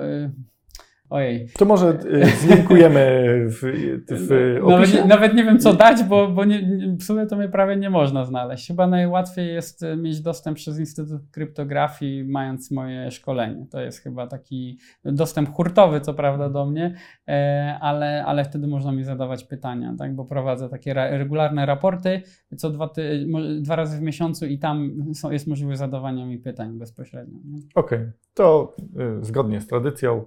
Y, 1.09 1.15
Ojej, 1.15 1.49
To 1.59 1.65
może 1.65 1.99
y, 2.05 2.27
zlinkujemy 2.27 3.35
w, 3.49 3.61
w 4.09 4.31
Nawet 4.61 4.81
opisie. 4.81 5.03
nie, 5.03 5.05
nawet 5.05 5.35
nie 5.35 5.45
wiem, 5.45 5.59
co 5.59 5.75
dać, 5.75 6.03
bo, 6.05 6.29
bo 6.29 6.45
nie, 6.45 6.63
w 6.99 7.03
sumie 7.03 7.27
to 7.27 7.37
mnie 7.37 7.49
prawie 7.49 7.77
nie 7.77 7.91
można 7.91 8.25
znaleźć. 8.25 8.69
Chyba 8.69 8.87
najłatwiej 8.87 9.55
jest 9.55 9.83
e, 9.83 9.97
mieć 9.97 10.21
dostęp 10.21 10.57
przez 10.57 10.79
Instytut 10.79 11.23
Kryptografii, 11.31 12.25
mając 12.25 12.71
moje 12.71 13.11
szkolenie. 13.11 13.67
To 13.71 13.81
jest 13.81 14.03
chyba 14.03 14.27
taki 14.27 14.79
dostęp 15.05 15.53
hurtowy, 15.53 16.01
co 16.01 16.15
prawda, 16.15 16.49
do 16.49 16.67
mnie, 16.67 16.95
e, 17.29 17.79
ale, 17.81 18.25
ale 18.27 18.45
wtedy 18.45 18.67
można 18.67 18.93
mi 18.93 19.05
zadawać 19.05 19.45
pytania, 19.45 19.95
tak? 19.99 20.15
bo 20.15 20.25
prowadzę 20.25 20.69
takie 20.69 20.95
regularne 20.95 21.67
raporty 21.67 22.23
co 22.57 22.71
dwa, 22.71 22.89
ty, 22.89 23.27
dwa 23.61 23.77
razy 23.77 23.99
w 23.99 24.03
miesiącu 24.03 24.47
i 24.47 24.59
tam 24.59 24.91
są, 25.15 25.31
jest 25.31 25.47
możliwość 25.47 25.79
zadawania 25.79 26.27
mi 26.27 26.39
pytań 26.39 26.79
bezpośrednio. 26.79 27.39
Okej, 27.75 27.99
to 28.35 28.77
y, 29.21 29.25
zgodnie 29.25 29.61
z 29.61 29.67
tradycją 29.67 30.25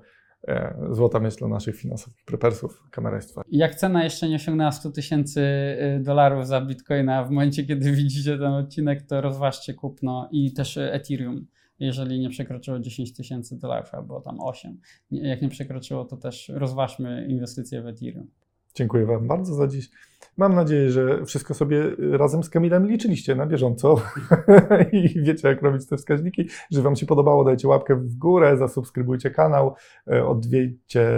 złota 0.91 1.19
myśl 1.19 1.37
dla 1.39 1.47
naszych 1.47 1.75
finansowych 1.75 2.23
prepersów, 2.25 2.83
kamerajstwa. 2.91 3.41
Jak 3.51 3.75
cena 3.75 4.03
jeszcze 4.03 4.29
nie 4.29 4.35
osiągnęła 4.35 4.71
100 4.71 4.91
tysięcy 4.91 5.41
y, 5.41 6.03
dolarów 6.03 6.47
za 6.47 6.61
bitcoina, 6.61 7.23
w 7.23 7.29
momencie 7.29 7.63
kiedy 7.63 7.91
widzicie 8.01 8.37
ten 8.37 8.53
odcinek, 8.53 9.01
to 9.01 9.21
rozważcie 9.21 9.73
kupno 9.73 10.29
i 10.31 10.53
też 10.53 10.77
Ethereum, 10.77 11.47
jeżeli 11.79 12.19
nie 12.19 12.29
przekroczyło 12.29 12.79
10 12.79 13.13
tysięcy 13.13 13.59
dolarów 13.59 13.93
albo 13.93 14.21
tam 14.21 14.39
8. 14.39 14.77
Nie- 15.11 15.29
Jak 15.29 15.41
nie 15.41 15.49
przekroczyło, 15.49 16.05
to 16.05 16.17
też 16.17 16.51
rozważmy 16.55 17.25
inwestycje 17.29 17.81
w 17.81 17.87
Ethereum. 17.87 18.27
Dziękuję 18.75 19.05
Wam 19.05 19.27
bardzo 19.27 19.53
za 19.53 19.67
dziś. 19.67 19.89
Mam 20.37 20.55
nadzieję, 20.55 20.91
że 20.91 21.25
wszystko 21.25 21.53
sobie 21.53 21.83
razem 22.11 22.43
z 22.43 22.49
Kamilem 22.49 22.87
liczyliście 22.87 23.35
na 23.35 23.45
bieżąco 23.45 24.01
i 24.91 25.21
wiecie, 25.23 25.47
jak 25.47 25.61
robić 25.61 25.87
te 25.87 25.97
wskaźniki. 25.97 26.47
Że 26.71 26.81
Wam 26.81 26.95
się 26.95 27.05
podobało, 27.05 27.43
dajcie 27.43 27.67
łapkę 27.67 27.95
w 27.95 28.15
górę, 28.15 28.57
zasubskrybujcie 28.57 29.31
kanał, 29.31 29.75
e, 30.07 30.25
odwiedźcie 30.25 31.09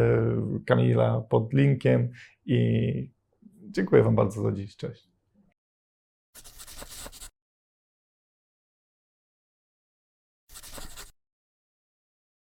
Kamila 0.66 1.22
pod 1.22 1.54
linkiem 1.54 2.10
i 2.46 3.12
dziękuję 3.70 4.04
Wam 4.04 4.16
bardzo 4.16 4.42
za 4.42 4.52
dziś. 4.52 4.76
Cześć. 4.76 5.13